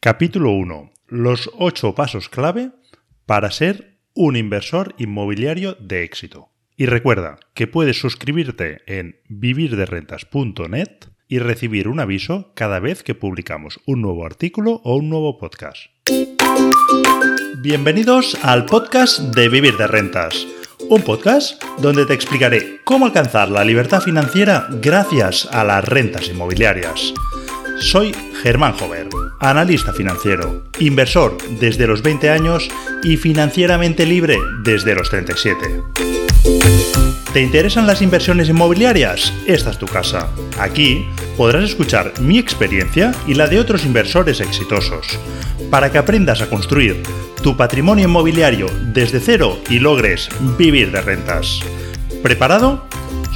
Capítulo 0.00 0.52
1. 0.52 0.92
Los 1.08 1.50
8 1.58 1.96
pasos 1.96 2.28
clave 2.28 2.70
para 3.26 3.50
ser 3.50 3.98
un 4.14 4.36
inversor 4.36 4.94
inmobiliario 4.96 5.76
de 5.80 6.04
éxito. 6.04 6.50
Y 6.76 6.86
recuerda 6.86 7.40
que 7.52 7.66
puedes 7.66 7.98
suscribirte 7.98 8.82
en 8.86 9.16
vivirderrentas.net 9.28 10.88
y 11.26 11.40
recibir 11.40 11.88
un 11.88 11.98
aviso 11.98 12.52
cada 12.54 12.78
vez 12.78 13.02
que 13.02 13.16
publicamos 13.16 13.80
un 13.86 14.00
nuevo 14.00 14.24
artículo 14.24 14.80
o 14.84 14.94
un 14.94 15.10
nuevo 15.10 15.36
podcast. 15.36 15.86
Bienvenidos 17.60 18.38
al 18.44 18.66
podcast 18.66 19.18
de 19.34 19.48
Vivir 19.48 19.76
de 19.78 19.88
Rentas, 19.88 20.46
un 20.88 21.02
podcast 21.02 21.60
donde 21.80 22.06
te 22.06 22.14
explicaré 22.14 22.82
cómo 22.84 23.06
alcanzar 23.06 23.50
la 23.50 23.64
libertad 23.64 24.00
financiera 24.00 24.68
gracias 24.80 25.48
a 25.50 25.64
las 25.64 25.84
rentas 25.84 26.28
inmobiliarias. 26.28 27.12
Soy 27.80 28.12
Germán 28.42 28.74
Jover, 28.74 29.08
analista 29.40 29.92
financiero, 29.92 30.64
inversor 30.78 31.36
desde 31.60 31.86
los 31.86 32.02
20 32.02 32.30
años 32.30 32.68
y 33.02 33.16
financieramente 33.16 34.06
libre 34.06 34.36
desde 34.62 34.94
los 34.94 35.10
37. 35.10 35.82
¿Te 37.32 37.42
interesan 37.42 37.86
las 37.86 38.00
inversiones 38.00 38.48
inmobiliarias? 38.48 39.32
Esta 39.46 39.70
es 39.70 39.78
tu 39.78 39.86
casa. 39.86 40.30
Aquí 40.58 41.06
podrás 41.36 41.64
escuchar 41.64 42.12
mi 42.20 42.38
experiencia 42.38 43.12
y 43.26 43.34
la 43.34 43.46
de 43.46 43.60
otros 43.60 43.84
inversores 43.84 44.40
exitosos, 44.40 45.06
para 45.70 45.92
que 45.92 45.98
aprendas 45.98 46.40
a 46.40 46.48
construir 46.48 47.02
tu 47.42 47.56
patrimonio 47.56 48.06
inmobiliario 48.06 48.66
desde 48.92 49.20
cero 49.20 49.58
y 49.68 49.78
logres 49.78 50.28
vivir 50.56 50.90
de 50.90 51.02
rentas. 51.02 51.60
¿Preparado? 52.22 52.86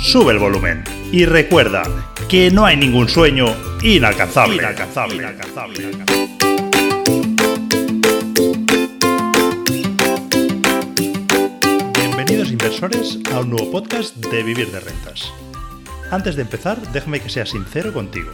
Sube 0.02 0.32
el 0.32 0.38
volumen 0.38 0.82
y 1.12 1.26
recuerda 1.26 1.82
que 2.28 2.50
no 2.50 2.64
hay 2.64 2.76
ningún 2.76 3.08
sueño 3.08 3.54
inalcanzable. 3.82 4.56
inalcanzable, 4.56 5.16
inalcanzable. 5.16 5.90
Bienvenidos 11.96 12.50
inversores 12.50 13.18
a 13.32 13.40
un 13.40 13.50
nuevo 13.50 13.72
podcast 13.72 14.16
de 14.16 14.42
Vivir 14.44 14.70
de 14.70 14.80
Rentas. 14.80 15.32
Antes 16.12 16.36
de 16.36 16.42
empezar, 16.42 16.80
déjame 16.92 17.20
que 17.20 17.28
sea 17.28 17.44
sincero 17.44 17.92
contigo. 17.92 18.30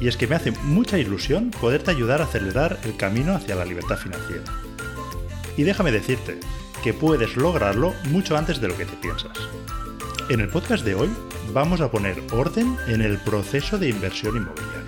Y 0.00 0.08
es 0.08 0.16
que 0.16 0.26
me 0.26 0.34
hace 0.34 0.50
mucha 0.50 0.98
ilusión 0.98 1.50
poderte 1.50 1.90
ayudar 1.90 2.20
a 2.20 2.24
acelerar 2.24 2.78
el 2.84 2.96
camino 2.96 3.34
hacia 3.34 3.54
la 3.54 3.64
libertad 3.64 3.96
financiera. 3.96 4.42
Y 5.56 5.62
déjame 5.62 5.92
decirte 5.92 6.38
que 6.82 6.92
puedes 6.92 7.36
lograrlo 7.36 7.94
mucho 8.04 8.36
antes 8.36 8.60
de 8.60 8.68
lo 8.68 8.76
que 8.76 8.84
te 8.84 8.96
piensas. 8.96 9.38
En 10.28 10.40
el 10.40 10.48
podcast 10.48 10.84
de 10.84 10.94
hoy 10.94 11.08
vamos 11.52 11.80
a 11.80 11.90
poner 11.90 12.22
orden 12.32 12.76
en 12.88 13.00
el 13.00 13.18
proceso 13.18 13.78
de 13.78 13.88
inversión 13.88 14.36
inmobiliaria 14.36 14.81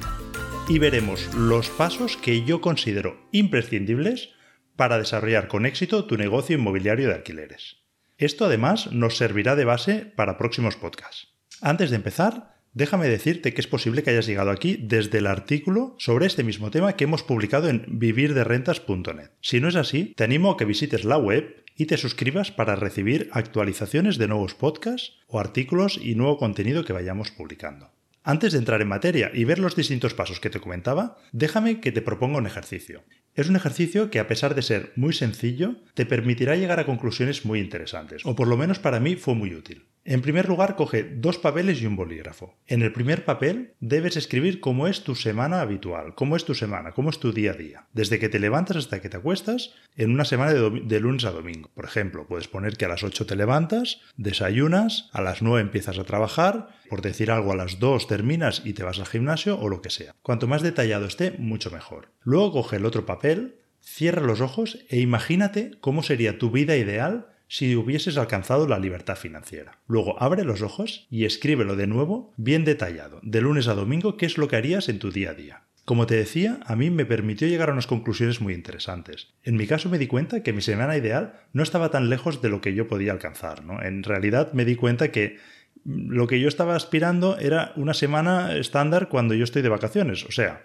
y 0.69 0.79
veremos 0.79 1.35
los 1.35 1.69
pasos 1.69 2.17
que 2.17 2.45
yo 2.45 2.61
considero 2.61 3.29
imprescindibles 3.33 4.31
para 4.77 4.99
desarrollar 4.99 5.47
con 5.49 5.67
éxito 5.67 6.07
tu 6.07 6.17
negocio 6.17 6.57
inmobiliario 6.57 7.09
de 7.09 7.15
alquileres. 7.15 7.77
Esto 8.17 8.47
además 8.47 8.91
nos 8.93 9.17
servirá 9.17 9.57
de 9.57 9.65
base 9.65 10.13
para 10.17 10.39
próximos 10.39 10.77
podcasts. 10.77 11.29
Antes 11.61 11.91
de 11.91 11.97
empezar, 11.97 12.55
déjame 12.73 13.09
decirte 13.09 13.53
que 13.53 13.61
es 13.61 13.67
posible 13.67 14.03
que 14.03 14.11
hayas 14.11 14.27
llegado 14.27 14.51
aquí 14.51 14.79
desde 14.81 15.19
el 15.19 15.27
artículo 15.27 15.97
sobre 15.99 16.27
este 16.27 16.45
mismo 16.45 16.71
tema 16.71 16.95
que 16.95 17.05
hemos 17.05 17.23
publicado 17.23 17.69
en 17.69 17.85
vivirderrentas.net. 17.87 19.31
Si 19.41 19.61
no 19.61 19.69
es 19.69 19.77
así, 19.77 20.15
te 20.17 20.25
animo 20.25 20.53
a 20.53 20.57
que 20.57 20.65
visites 20.65 21.05
la 21.05 21.19
web 21.19 21.65
y 21.77 21.87
te 21.87 21.99
suscribas 21.99 22.53
para 22.53 22.77
recibir 22.77 23.29
actualizaciones 23.33 24.17
de 24.17 24.29
nuevos 24.29 24.55
podcasts 24.55 25.13
o 25.27 25.41
artículos 25.41 25.99
y 26.03 26.15
nuevo 26.15 26.39
contenido 26.39 26.85
que 26.85 26.93
vayamos 26.93 27.31
publicando. 27.31 27.91
Antes 28.27 28.53
de 28.53 28.59
entrar 28.59 28.81
en 28.81 28.89
materia 28.89 29.31
y 29.35 29.45
ver 29.45 29.59
los 29.59 29.77
distintos 29.77 30.15
pasos 30.15 30.41
que 30.41 30.49
te 30.49 30.59
comentaba, 30.59 31.19
déjame 31.33 31.81
que 31.81 31.93
te 31.93 32.01
proponga 32.01 32.39
un 32.39 32.47
ejercicio. 32.47 33.05
Es 33.35 33.51
un 33.51 33.57
ejercicio 33.57 34.11
que 34.11 34.19
a 34.19 34.27
pesar 34.27 34.55
de 34.55 34.63
ser 34.63 34.93
muy 34.97 35.13
sencillo, 35.13 35.77
te 35.93 36.07
permitirá 36.07 36.57
llegar 36.57 36.81
a 36.81 36.87
conclusiones 36.87 37.45
muy 37.45 37.61
interesantes, 37.61 38.23
o 38.25 38.35
por 38.35 38.49
lo 38.49 38.57
menos 38.57 38.79
para 38.79 38.99
mí 38.99 39.17
fue 39.17 39.35
muy 39.35 39.55
útil. 39.55 39.85
En 40.07 40.21
primer 40.21 40.49
lugar, 40.49 40.77
coge 40.77 41.03
dos 41.03 41.39
papeles 41.39 41.81
y 41.81 41.87
un 41.87 41.97
bolígrafo. 41.97 42.55
En 42.67 42.83
el 42.83 42.93
primer 42.93 43.25
papel 43.25 43.73
debes 43.81 44.19
escribir 44.19 44.61
cómo 44.61 44.87
es 44.87 45.03
tu 45.03 45.15
semana 45.15 45.63
habitual, 45.63 46.15
cómo 46.15 46.37
es 46.37 46.45
tu 46.45 46.55
semana, 46.55 46.93
cómo 46.93 47.09
es 47.09 47.19
tu 47.19 47.33
día 47.33 47.53
a 47.53 47.55
día. 47.55 47.87
Desde 47.95 48.19
que 48.19 48.29
te 48.29 48.39
levantas 48.39 48.77
hasta 48.77 49.01
que 49.01 49.09
te 49.09 49.17
acuestas, 49.17 49.73
en 49.97 50.11
una 50.11 50.27
semana 50.27 50.53
de, 50.53 51.01
lunes 51.01 51.25
a 51.25 51.31
domingo. 51.31 51.71
Por 51.75 51.87
ejemplo, 51.87 52.27
puedes 52.27 52.49
poner 52.49 52.77
que 52.77 52.85
a 52.85 52.89
las 52.89 53.03
8 53.03 53.25
te 53.25 53.35
levantas, 53.35 54.03
desayunas, 54.19 55.09
a 55.15 55.23
las 55.23 55.41
9 55.41 55.63
empiezas 55.63 55.99
a 55.99 56.05
trabajar, 56.05 56.69
por 56.91 57.01
decir 57.01 57.31
algo 57.31 57.53
a 57.53 57.57
las 57.57 57.79
2 57.79 58.07
terminas 58.07 58.61
y 58.63 58.75
te 58.75 58.85
vas 58.85 58.99
al 58.99 59.07
gimnasio 59.07 59.59
o 59.59 59.71
lo 59.71 59.81
que 59.81 59.89
sea. 59.89 60.15
Cuanto 60.21 60.47
más 60.47 60.61
detallado 60.61 61.07
esté, 61.07 61.31
mucho 61.39 61.71
mejor. 61.71 62.11
Luego 62.21 62.53
coge 62.53 62.77
el 62.77 62.85
otro 62.85 63.07
papel, 63.07 63.57
cierra 63.81 64.21
los 64.21 64.43
ojos 64.43 64.85
e 64.91 65.01
imagínate 65.01 65.73
cómo 65.81 66.03
sería 66.03 66.39
tu 66.39 66.51
vida 66.51 66.77
ideal 66.77 67.29
si 67.55 67.77
hubieses 67.77 68.19
alcanzado 68.19 68.67
la 68.67 68.81
libertad 68.81 69.15
financiera. 69.15 69.79
Luego 69.87 70.21
abre 70.21 70.43
los 70.43 70.61
ojos 70.61 71.07
y 71.09 71.25
escríbelo 71.25 71.77
de 71.77 71.87
nuevo 71.87 72.33
bien 72.37 72.65
detallado, 72.65 73.21
de 73.23 73.41
lunes 73.41 73.69
a 73.69 73.75
domingo, 73.75 74.17
qué 74.17 74.27
es 74.27 74.39
lo 74.39 74.49
que 74.49 74.57
harías 74.57 74.89
en 74.89 74.99
tu 74.99 75.13
día 75.13 75.31
a 75.31 75.35
día. 75.35 75.63
Como 75.85 76.09
te 76.09 76.17
decía, 76.17 76.59
a 76.67 76.75
mí 76.75 76.91
me 76.91 77.07
permitió 77.07 77.47
llegar 77.47 77.71
a 77.71 77.73
unas 77.73 77.87
conclusiones 77.87 78.41
muy 78.41 78.55
interesantes. 78.55 79.29
En 79.45 79.55
mi 79.55 79.69
caso 79.69 79.89
me 79.89 79.99
di 79.99 80.09
cuenta 80.09 80.43
que 80.43 80.53
mi 80.53 80.63
semana 80.63 80.97
ideal 80.97 81.43
no 81.53 81.63
estaba 81.63 81.93
tan 81.93 82.11
lejos 82.11 82.43
de 82.43 82.49
lo 82.49 82.61
que 82.61 82.75
yo 82.75 82.89
podía 82.89 83.13
alcanzar. 83.13 83.65
¿no? 83.65 83.81
En 83.81 84.03
realidad 84.03 84.53
me 84.53 84.65
di 84.65 84.75
cuenta 84.75 85.13
que 85.13 85.39
lo 85.85 86.27
que 86.27 86.41
yo 86.41 86.49
estaba 86.49 86.75
aspirando 86.75 87.39
era 87.39 87.73
una 87.77 87.95
semana 87.95 88.57
estándar 88.57 89.09
cuando 89.09 89.33
yo 89.33 89.45
estoy 89.45 89.63
de 89.63 89.69
vacaciones. 89.69 90.25
O 90.25 90.33
sea, 90.33 90.65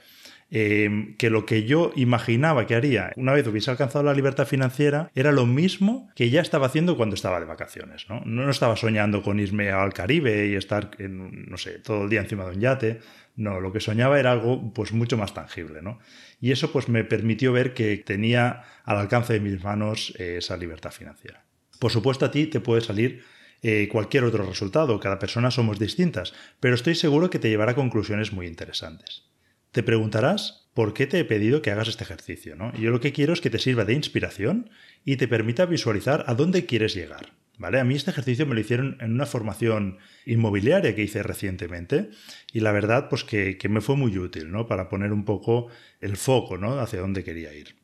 Em, 0.51 1.15
que 1.17 1.29
lo 1.29 1.45
que 1.45 1.65
yo 1.65 1.91
imaginaba 1.95 2.65
que 2.65 2.73
haría 2.73 3.13
una 3.17 3.33
vez 3.33 3.45
hubiese 3.45 3.69
alcanzado 3.69 4.03
la 4.03 4.15
libertad 4.15 4.47
financiera 4.47 5.11
era 5.13 5.31
lo 5.31 5.45
mismo 5.45 6.09
que 6.15 6.31
ya 6.31 6.41
estaba 6.41 6.65
haciendo 6.65 6.97
cuando 6.97 7.13
estaba 7.13 7.39
de 7.39 7.45
vacaciones. 7.45 8.07
No, 8.09 8.21
no 8.25 8.49
estaba 8.49 8.75
soñando 8.75 9.21
con 9.21 9.39
irme 9.39 9.69
al 9.69 9.93
Caribe 9.93 10.47
y 10.47 10.55
estar, 10.55 10.89
no 10.99 11.57
sé, 11.57 11.77
todo 11.79 12.03
el 12.03 12.09
día 12.09 12.21
encima 12.21 12.45
de 12.45 12.55
un 12.55 12.61
yate. 12.61 12.99
No, 13.35 13.59
lo 13.59 13.71
que 13.71 13.79
soñaba 13.79 14.19
era 14.19 14.31
algo 14.31 14.73
pues 14.73 14.91
mucho 14.91 15.17
más 15.17 15.35
tangible, 15.35 15.83
¿no? 15.83 15.99
Y 16.41 16.51
eso 16.51 16.71
pues 16.71 16.89
me 16.89 17.03
permitió 17.03 17.53
ver 17.53 17.75
que 17.75 17.97
tenía 17.97 18.63
al 18.85 18.97
alcance 18.97 19.33
de 19.33 19.39
mis 19.39 19.63
manos 19.63 20.13
eh, 20.17 20.37
esa 20.39 20.57
libertad 20.57 20.91
financiera. 20.91 21.45
Por 21.79 21.91
supuesto 21.91 22.25
a 22.25 22.31
ti 22.31 22.47
te 22.47 22.59
puede 22.59 22.81
salir 22.81 23.23
eh, 23.61 23.87
cualquier 23.91 24.23
otro 24.23 24.43
resultado, 24.45 24.99
cada 24.99 25.19
persona 25.19 25.51
somos 25.51 25.77
distintas, 25.77 26.33
pero 26.59 26.73
estoy 26.73 26.95
seguro 26.95 27.29
que 27.29 27.39
te 27.39 27.49
llevará 27.49 27.73
a 27.73 27.75
conclusiones 27.75 28.33
muy 28.33 28.47
interesantes. 28.47 29.29
Te 29.71 29.83
preguntarás 29.83 30.69
por 30.73 30.93
qué 30.93 31.07
te 31.07 31.19
he 31.19 31.25
pedido 31.25 31.61
que 31.61 31.71
hagas 31.71 31.87
este 31.87 32.03
ejercicio, 32.03 32.55
¿no? 32.55 32.73
yo 32.73 32.89
lo 32.89 32.99
que 32.99 33.11
quiero 33.11 33.33
es 33.33 33.41
que 33.41 33.49
te 33.49 33.59
sirva 33.59 33.85
de 33.85 33.93
inspiración 33.93 34.69
y 35.05 35.17
te 35.17 35.27
permita 35.27 35.65
visualizar 35.65 36.23
a 36.27 36.33
dónde 36.33 36.65
quieres 36.65 36.95
llegar. 36.95 37.33
¿Vale? 37.57 37.81
A 37.81 37.83
mí 37.83 37.93
este 37.93 38.11
ejercicio 38.11 38.45
me 38.45 38.55
lo 38.55 38.61
hicieron 38.61 38.95
en 39.01 39.11
una 39.11 39.25
formación 39.25 39.97
inmobiliaria 40.25 40.95
que 40.95 41.03
hice 41.03 41.23
recientemente 41.23 42.09
y 42.53 42.61
la 42.61 42.71
verdad 42.71 43.09
pues 43.09 43.25
que, 43.25 43.57
que 43.57 43.67
me 43.67 43.81
fue 43.81 43.97
muy 43.97 44.17
útil 44.17 44.49
¿no? 44.49 44.65
para 44.65 44.87
poner 44.87 45.11
un 45.11 45.25
poco 45.25 45.67
el 45.99 46.15
foco 46.15 46.57
¿no? 46.57 46.79
hacia 46.79 47.01
dónde 47.01 47.25
quería 47.25 47.53
ir. 47.53 47.78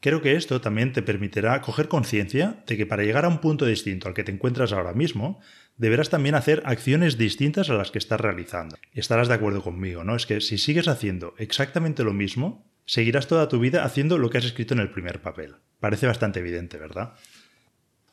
Creo 0.00 0.22
que 0.22 0.34
esto 0.34 0.62
también 0.62 0.94
te 0.94 1.02
permitirá 1.02 1.60
coger 1.60 1.88
conciencia 1.88 2.64
de 2.66 2.78
que 2.78 2.86
para 2.86 3.02
llegar 3.02 3.26
a 3.26 3.28
un 3.28 3.38
punto 3.38 3.66
distinto 3.66 4.08
al 4.08 4.14
que 4.14 4.24
te 4.24 4.32
encuentras 4.32 4.72
ahora 4.72 4.94
mismo, 4.94 5.40
deberás 5.76 6.08
también 6.08 6.34
hacer 6.34 6.62
acciones 6.64 7.18
distintas 7.18 7.68
a 7.68 7.74
las 7.74 7.90
que 7.90 7.98
estás 7.98 8.18
realizando. 8.18 8.76
Estarás 8.94 9.28
de 9.28 9.34
acuerdo 9.34 9.62
conmigo, 9.62 10.02
¿no? 10.02 10.16
Es 10.16 10.24
que 10.24 10.40
si 10.40 10.56
sigues 10.56 10.88
haciendo 10.88 11.34
exactamente 11.36 12.02
lo 12.02 12.14
mismo, 12.14 12.66
seguirás 12.86 13.26
toda 13.26 13.48
tu 13.48 13.60
vida 13.60 13.84
haciendo 13.84 14.16
lo 14.16 14.30
que 14.30 14.38
has 14.38 14.46
escrito 14.46 14.72
en 14.72 14.80
el 14.80 14.90
primer 14.90 15.20
papel. 15.20 15.56
Parece 15.80 16.06
bastante 16.06 16.40
evidente, 16.40 16.78
¿verdad? 16.78 17.12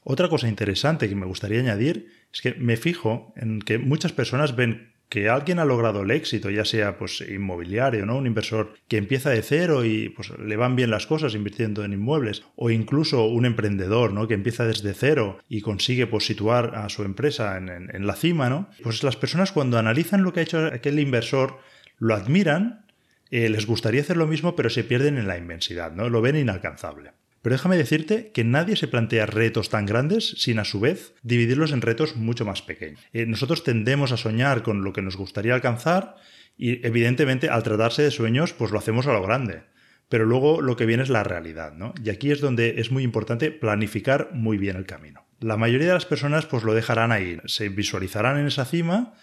Otra 0.04 0.28
cosa 0.28 0.50
interesante 0.50 1.08
que 1.08 1.16
me 1.16 1.26
gustaría 1.26 1.60
añadir 1.60 2.12
es 2.34 2.42
que 2.42 2.54
me 2.54 2.76
fijo 2.76 3.34
en 3.38 3.60
que 3.62 3.78
muchas 3.78 4.12
personas 4.12 4.58
ven 4.58 4.94
que 5.10 5.30
alguien 5.30 5.60
ha 5.60 5.66
logrado 5.66 6.02
el 6.02 6.12
éxito, 6.12 6.50
ya 6.50 6.66
sea 6.66 6.98
pues 6.98 7.22
inmobiliario, 7.22 8.06
¿no? 8.06 8.18
Un 8.18 8.28
inversor 8.28 8.74
que 8.88 8.98
empieza 8.98 9.30
de 9.30 9.42
cero 9.42 9.86
y 9.86 10.10
pues 10.10 10.32
le 10.38 10.56
van 10.58 10.76
bien 10.76 10.90
las 10.90 11.08
cosas 11.08 11.34
invirtiendo 11.34 11.86
en 11.86 11.94
inmuebles, 11.94 12.44
o 12.56 12.70
incluso 12.70 13.26
un 13.26 13.46
emprendedor, 13.46 14.12
¿no? 14.12 14.28
Que 14.28 14.34
empieza 14.34 14.66
desde 14.66 14.94
cero 14.94 15.40
y 15.48 15.62
consigue 15.62 16.08
pues 16.08 16.26
situar 16.26 16.76
a 16.76 16.90
su 16.90 17.04
empresa 17.04 17.58
en, 17.58 18.08
la 18.08 18.16
cima, 18.16 18.50
¿no? 18.50 18.70
Pues 18.84 19.04
las 19.04 19.16
personas 19.16 19.52
cuando 19.52 19.78
analizan 19.78 20.24
lo 20.24 20.34
que 20.34 20.42
ha 20.42 20.44
hecho 20.44 20.66
aquel 20.68 21.00
inversor, 21.00 21.60
lo 22.00 22.14
admiran, 22.14 22.86
eh, 23.32 23.50
les 23.50 23.66
gustaría 23.66 24.02
hacer 24.02 24.18
lo 24.18 24.28
mismo, 24.28 24.56
pero 24.56 24.70
se 24.70 24.84
pierden 24.84 25.18
en 25.18 25.28
la 25.28 25.38
inmensidad, 25.38 25.92
¿no? 25.94 26.10
Lo 26.10 26.22
ven 26.22 26.36
inalcanzable. 26.36 27.12
Pero 27.42 27.56
déjame 27.56 27.78
decirte 27.78 28.32
que 28.32 28.44
nadie 28.44 28.76
se 28.76 28.88
plantea 28.88 29.26
retos 29.26 29.70
tan 29.70 29.86
grandes 29.86 30.36
sin 30.38 30.60
a 30.60 30.66
su 30.66 30.80
vez 30.80 31.14
dividirlos 31.24 31.72
en 31.72 31.82
retos 31.82 32.16
mucho 32.16 32.46
más 32.46 32.62
pequeños. 32.62 33.00
Eh, 33.14 33.26
nosotros 33.26 33.64
tendemos 33.64 34.12
a 34.12 34.18
soñar 34.18 34.64
con 34.64 34.84
lo 34.84 34.94
que 34.94 35.02
nos 35.02 35.18
gustaría 35.18 35.54
alcanzar 35.54 36.16
y 36.58 36.86
evidentemente 36.86 37.50
al 37.50 37.64
tratarse 37.64 38.04
de 38.04 38.12
sueños 38.12 38.54
pues 38.54 38.72
lo 38.72 38.80
hacemos 38.80 39.08
a 39.08 39.14
lo 39.14 39.22
grande. 39.22 39.64
Pero 40.10 40.26
luego 40.26 40.62
lo 40.62 40.76
que 40.78 40.86
viene 40.86 41.04
es 41.04 41.10
la 41.10 41.24
realidad, 41.24 41.74
¿no? 41.74 41.94
Y 42.04 42.10
aquí 42.10 42.32
es 42.32 42.40
donde 42.40 42.80
es 42.80 42.92
muy 42.92 43.04
importante 43.04 43.52
planificar 43.52 44.30
muy 44.34 44.58
bien 44.58 44.78
el 44.78 44.86
camino. 44.86 45.26
La 45.40 45.58
mayoría 45.58 45.88
de 45.88 45.94
las 45.94 46.06
personas 46.06 46.46
pues 46.46 46.64
lo 46.64 46.74
dejarán 46.74 47.12
ahí, 47.12 47.38
se 47.46 47.70
visualizarán 47.70 48.40
en 48.40 48.48
esa 48.48 48.66
cima 48.66 49.14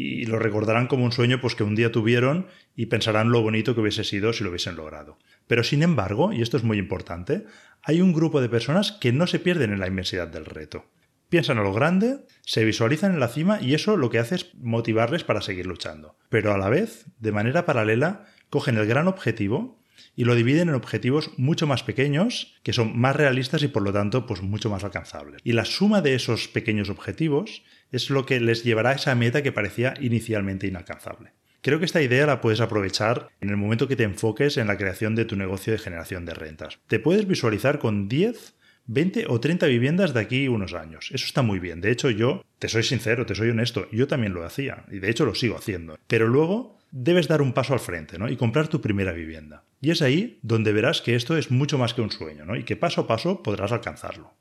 y 0.00 0.26
lo 0.26 0.38
recordarán 0.38 0.86
como 0.86 1.04
un 1.04 1.10
sueño 1.10 1.40
pues, 1.40 1.56
que 1.56 1.64
un 1.64 1.74
día 1.74 1.90
tuvieron 1.90 2.46
y 2.76 2.86
pensarán 2.86 3.32
lo 3.32 3.42
bonito 3.42 3.74
que 3.74 3.80
hubiese 3.80 4.04
sido 4.04 4.32
si 4.32 4.44
lo 4.44 4.50
hubiesen 4.50 4.76
logrado. 4.76 5.18
Pero 5.48 5.64
sin 5.64 5.82
embargo, 5.82 6.32
y 6.32 6.40
esto 6.40 6.56
es 6.56 6.62
muy 6.62 6.78
importante, 6.78 7.46
hay 7.82 8.00
un 8.00 8.12
grupo 8.12 8.40
de 8.40 8.48
personas 8.48 8.92
que 8.92 9.10
no 9.10 9.26
se 9.26 9.40
pierden 9.40 9.72
en 9.72 9.80
la 9.80 9.88
inmensidad 9.88 10.28
del 10.28 10.44
reto. 10.44 10.84
Piensan 11.30 11.58
a 11.58 11.64
lo 11.64 11.72
grande, 11.72 12.18
se 12.42 12.64
visualizan 12.64 13.12
en 13.12 13.18
la 13.18 13.26
cima 13.26 13.60
y 13.60 13.74
eso 13.74 13.96
lo 13.96 14.08
que 14.08 14.20
hace 14.20 14.36
es 14.36 14.54
motivarles 14.54 15.24
para 15.24 15.40
seguir 15.40 15.66
luchando. 15.66 16.16
Pero 16.28 16.52
a 16.52 16.58
la 16.58 16.68
vez, 16.68 17.06
de 17.18 17.32
manera 17.32 17.66
paralela, 17.66 18.24
cogen 18.50 18.76
el 18.76 18.86
gran 18.86 19.08
objetivo 19.08 19.82
y 20.16 20.24
lo 20.24 20.34
dividen 20.34 20.68
en 20.68 20.74
objetivos 20.74 21.30
mucho 21.36 21.66
más 21.66 21.82
pequeños, 21.82 22.56
que 22.62 22.72
son 22.72 22.98
más 22.98 23.16
realistas 23.16 23.62
y 23.62 23.68
por 23.68 23.82
lo 23.82 23.92
tanto 23.92 24.26
pues 24.26 24.42
mucho 24.42 24.70
más 24.70 24.84
alcanzables. 24.84 25.40
Y 25.44 25.52
la 25.52 25.64
suma 25.64 26.00
de 26.00 26.14
esos 26.14 26.48
pequeños 26.48 26.90
objetivos 26.90 27.62
es 27.92 28.10
lo 28.10 28.26
que 28.26 28.40
les 28.40 28.64
llevará 28.64 28.90
a 28.90 28.94
esa 28.94 29.14
meta 29.14 29.42
que 29.42 29.52
parecía 29.52 29.94
inicialmente 30.00 30.66
inalcanzable. 30.66 31.32
Creo 31.60 31.78
que 31.78 31.86
esta 31.86 32.02
idea 32.02 32.26
la 32.26 32.40
puedes 32.40 32.60
aprovechar 32.60 33.28
en 33.40 33.50
el 33.50 33.56
momento 33.56 33.88
que 33.88 33.96
te 33.96 34.04
enfoques 34.04 34.56
en 34.56 34.68
la 34.68 34.76
creación 34.76 35.14
de 35.14 35.24
tu 35.24 35.36
negocio 35.36 35.72
de 35.72 35.78
generación 35.78 36.24
de 36.24 36.34
rentas. 36.34 36.78
Te 36.86 37.00
puedes 37.00 37.26
visualizar 37.26 37.78
con 37.78 38.08
10 38.08 38.54
20 38.88 39.26
o 39.28 39.38
30 39.38 39.66
viviendas 39.66 40.14
de 40.14 40.20
aquí 40.20 40.48
unos 40.48 40.72
años. 40.72 41.10
Eso 41.12 41.26
está 41.26 41.42
muy 41.42 41.58
bien. 41.58 41.82
De 41.82 41.90
hecho, 41.90 42.08
yo, 42.08 42.42
te 42.58 42.68
soy 42.68 42.82
sincero, 42.82 43.26
te 43.26 43.34
soy 43.34 43.50
honesto, 43.50 43.86
yo 43.92 44.06
también 44.06 44.32
lo 44.32 44.44
hacía. 44.44 44.86
Y 44.90 44.98
de 44.98 45.10
hecho 45.10 45.26
lo 45.26 45.34
sigo 45.34 45.58
haciendo. 45.58 45.98
Pero 46.06 46.26
luego 46.26 46.77
debes 46.90 47.28
dar 47.28 47.42
un 47.42 47.52
paso 47.52 47.74
al 47.74 47.80
frente, 47.80 48.18
¿no? 48.18 48.28
Y 48.28 48.36
comprar 48.36 48.68
tu 48.68 48.80
primera 48.80 49.12
vivienda. 49.12 49.64
Y 49.80 49.90
es 49.90 50.02
ahí 50.02 50.38
donde 50.42 50.72
verás 50.72 51.02
que 51.02 51.14
esto 51.14 51.36
es 51.36 51.50
mucho 51.50 51.78
más 51.78 51.94
que 51.94 52.02
un 52.02 52.10
sueño, 52.10 52.44
¿no? 52.44 52.56
Y 52.56 52.64
que 52.64 52.76
paso 52.76 53.02
a 53.02 53.06
paso 53.06 53.42
podrás 53.42 53.72
alcanzarlo. 53.72 54.34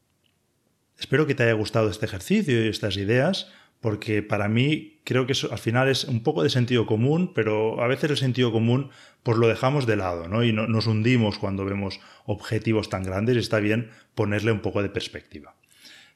Espero 0.98 1.28
que 1.28 1.36
te 1.36 1.44
haya 1.44 1.54
gustado 1.54 1.90
este 1.90 2.06
ejercicio 2.06 2.66
y 2.66 2.70
estas 2.70 2.98
ideas 2.98 3.52
porque 3.82 4.24
para 4.24 4.48
mí 4.48 5.00
creo 5.04 5.28
que 5.28 5.34
al 5.52 5.60
final 5.60 5.88
es 5.88 6.06
un 6.06 6.24
poco 6.24 6.42
de 6.42 6.50
sentido 6.50 6.86
común, 6.86 7.34
pero 7.34 7.82
a 7.82 7.88
veces 7.88 8.10
el 8.10 8.18
sentido 8.18 8.52
común 8.52 8.90
pues 9.22 9.38
lo 9.38 9.48
dejamos 9.48 9.86
de 9.86 9.98
lado, 9.98 10.28
¿no? 10.28 10.44
Y 10.44 10.54
nos 10.54 10.88
hundimos 10.88 11.38
cuando 11.38 11.66
vemos 11.66 12.00
objetivos 12.26 12.90
tan 12.90 13.04
grandes 13.04 13.36
y 13.36 13.40
está 13.40 13.60
bien 13.60 13.92
ponerle 14.16 14.52
un 14.52 14.62
poco 14.62 14.82
de 14.82 14.90
perspectiva. 14.90 15.57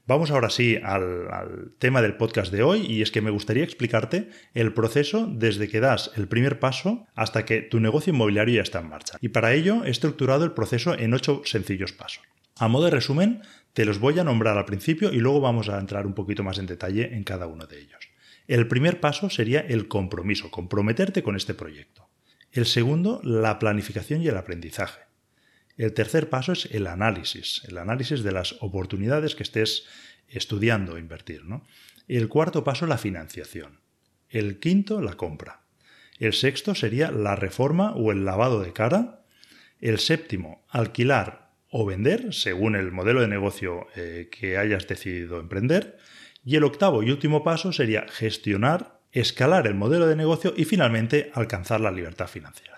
Vamos 0.07 0.31
ahora 0.31 0.49
sí 0.49 0.79
al, 0.83 1.73
tema 1.77 2.01
del 2.01 2.17
podcast 2.17 2.51
de 2.51 2.63
hoy 2.63 2.85
y 2.87 3.01
es 3.01 3.11
que 3.11 3.21
me 3.21 3.29
gustaría 3.29 3.63
explicarte 3.63 4.29
el 4.53 4.73
proceso 4.73 5.27
desde 5.31 5.67
que 5.67 5.79
das 5.79 6.11
el 6.15 6.27
primer 6.27 6.59
paso 6.59 7.05
hasta 7.15 7.45
que 7.45 7.61
tu 7.61 7.79
negocio 7.79 8.11
inmobiliario 8.11 8.55
ya 8.55 8.63
está 8.63 8.79
en 8.79 8.89
marcha. 8.89 9.17
Y 9.21 9.29
para 9.29 9.53
ello 9.53 9.85
he 9.85 9.91
estructurado 9.91 10.43
el 10.43 10.53
proceso 10.53 10.97
en 10.97 11.13
ocho 11.13 11.43
sencillos 11.45 11.93
pasos. 11.93 12.23
A 12.57 12.67
modo 12.67 12.85
de 12.85 12.91
resumen, 12.91 13.41
te 13.73 13.85
los 13.85 13.99
voy 13.99 14.19
a 14.19 14.23
nombrar 14.23 14.57
al 14.57 14.65
principio 14.65 15.13
y 15.13 15.17
luego 15.17 15.39
vamos 15.39 15.69
a 15.69 15.79
entrar 15.79 16.07
un 16.07 16.13
poquito 16.13 16.43
más 16.43 16.57
en 16.57 16.65
detalle 16.65 17.15
en 17.15 17.23
cada 17.23 17.47
uno 17.47 17.67
de 17.67 17.79
ellos. 17.79 18.09
El 18.47 18.67
primer 18.67 18.99
paso 18.99 19.29
sería 19.29 19.61
el 19.61 19.87
compromiso, 19.87 20.49
comprometerte 20.49 21.23
con 21.23 21.35
este 21.35 21.53
proyecto. 21.53 22.09
El 22.51 22.65
segundo, 22.65 23.21
la 23.23 23.59
planificación 23.59 24.21
y 24.21 24.27
el 24.27 24.35
aprendizaje. 24.35 25.10
El 25.77 25.93
tercer 25.93 26.29
paso 26.29 26.51
es 26.53 26.67
el 26.71 26.87
análisis, 26.87 27.61
el 27.67 27.77
análisis 27.77 28.23
de 28.23 28.31
las 28.31 28.55
oportunidades 28.61 29.35
que 29.35 29.43
estés 29.43 29.85
estudiando 30.27 30.97
invertir. 30.97 31.45
¿no? 31.45 31.65
El 32.07 32.27
cuarto 32.27 32.63
paso, 32.63 32.87
la 32.87 32.97
financiación. 32.97 33.79
El 34.29 34.59
quinto, 34.59 35.01
la 35.01 35.13
compra. 35.13 35.61
El 36.19 36.33
sexto 36.33 36.75
sería 36.75 37.11
la 37.11 37.35
reforma 37.35 37.93
o 37.93 38.11
el 38.11 38.25
lavado 38.25 38.61
de 38.61 38.73
cara. 38.73 39.23
El 39.79 39.99
séptimo, 39.99 40.63
alquilar 40.69 41.51
o 41.69 41.85
vender, 41.85 42.33
según 42.33 42.75
el 42.75 42.91
modelo 42.91 43.21
de 43.21 43.27
negocio 43.27 43.87
eh, 43.95 44.29
que 44.31 44.57
hayas 44.57 44.87
decidido 44.87 45.39
emprender. 45.39 45.97
Y 46.45 46.55
el 46.55 46.63
octavo 46.63 47.03
y 47.03 47.11
último 47.11 47.43
paso 47.43 47.71
sería 47.71 48.05
gestionar, 48.07 48.99
escalar 49.11 49.67
el 49.67 49.75
modelo 49.75 50.07
de 50.07 50.15
negocio 50.15 50.53
y 50.55 50.65
finalmente 50.65 51.31
alcanzar 51.33 51.81
la 51.81 51.91
libertad 51.91 52.27
financiera. 52.27 52.70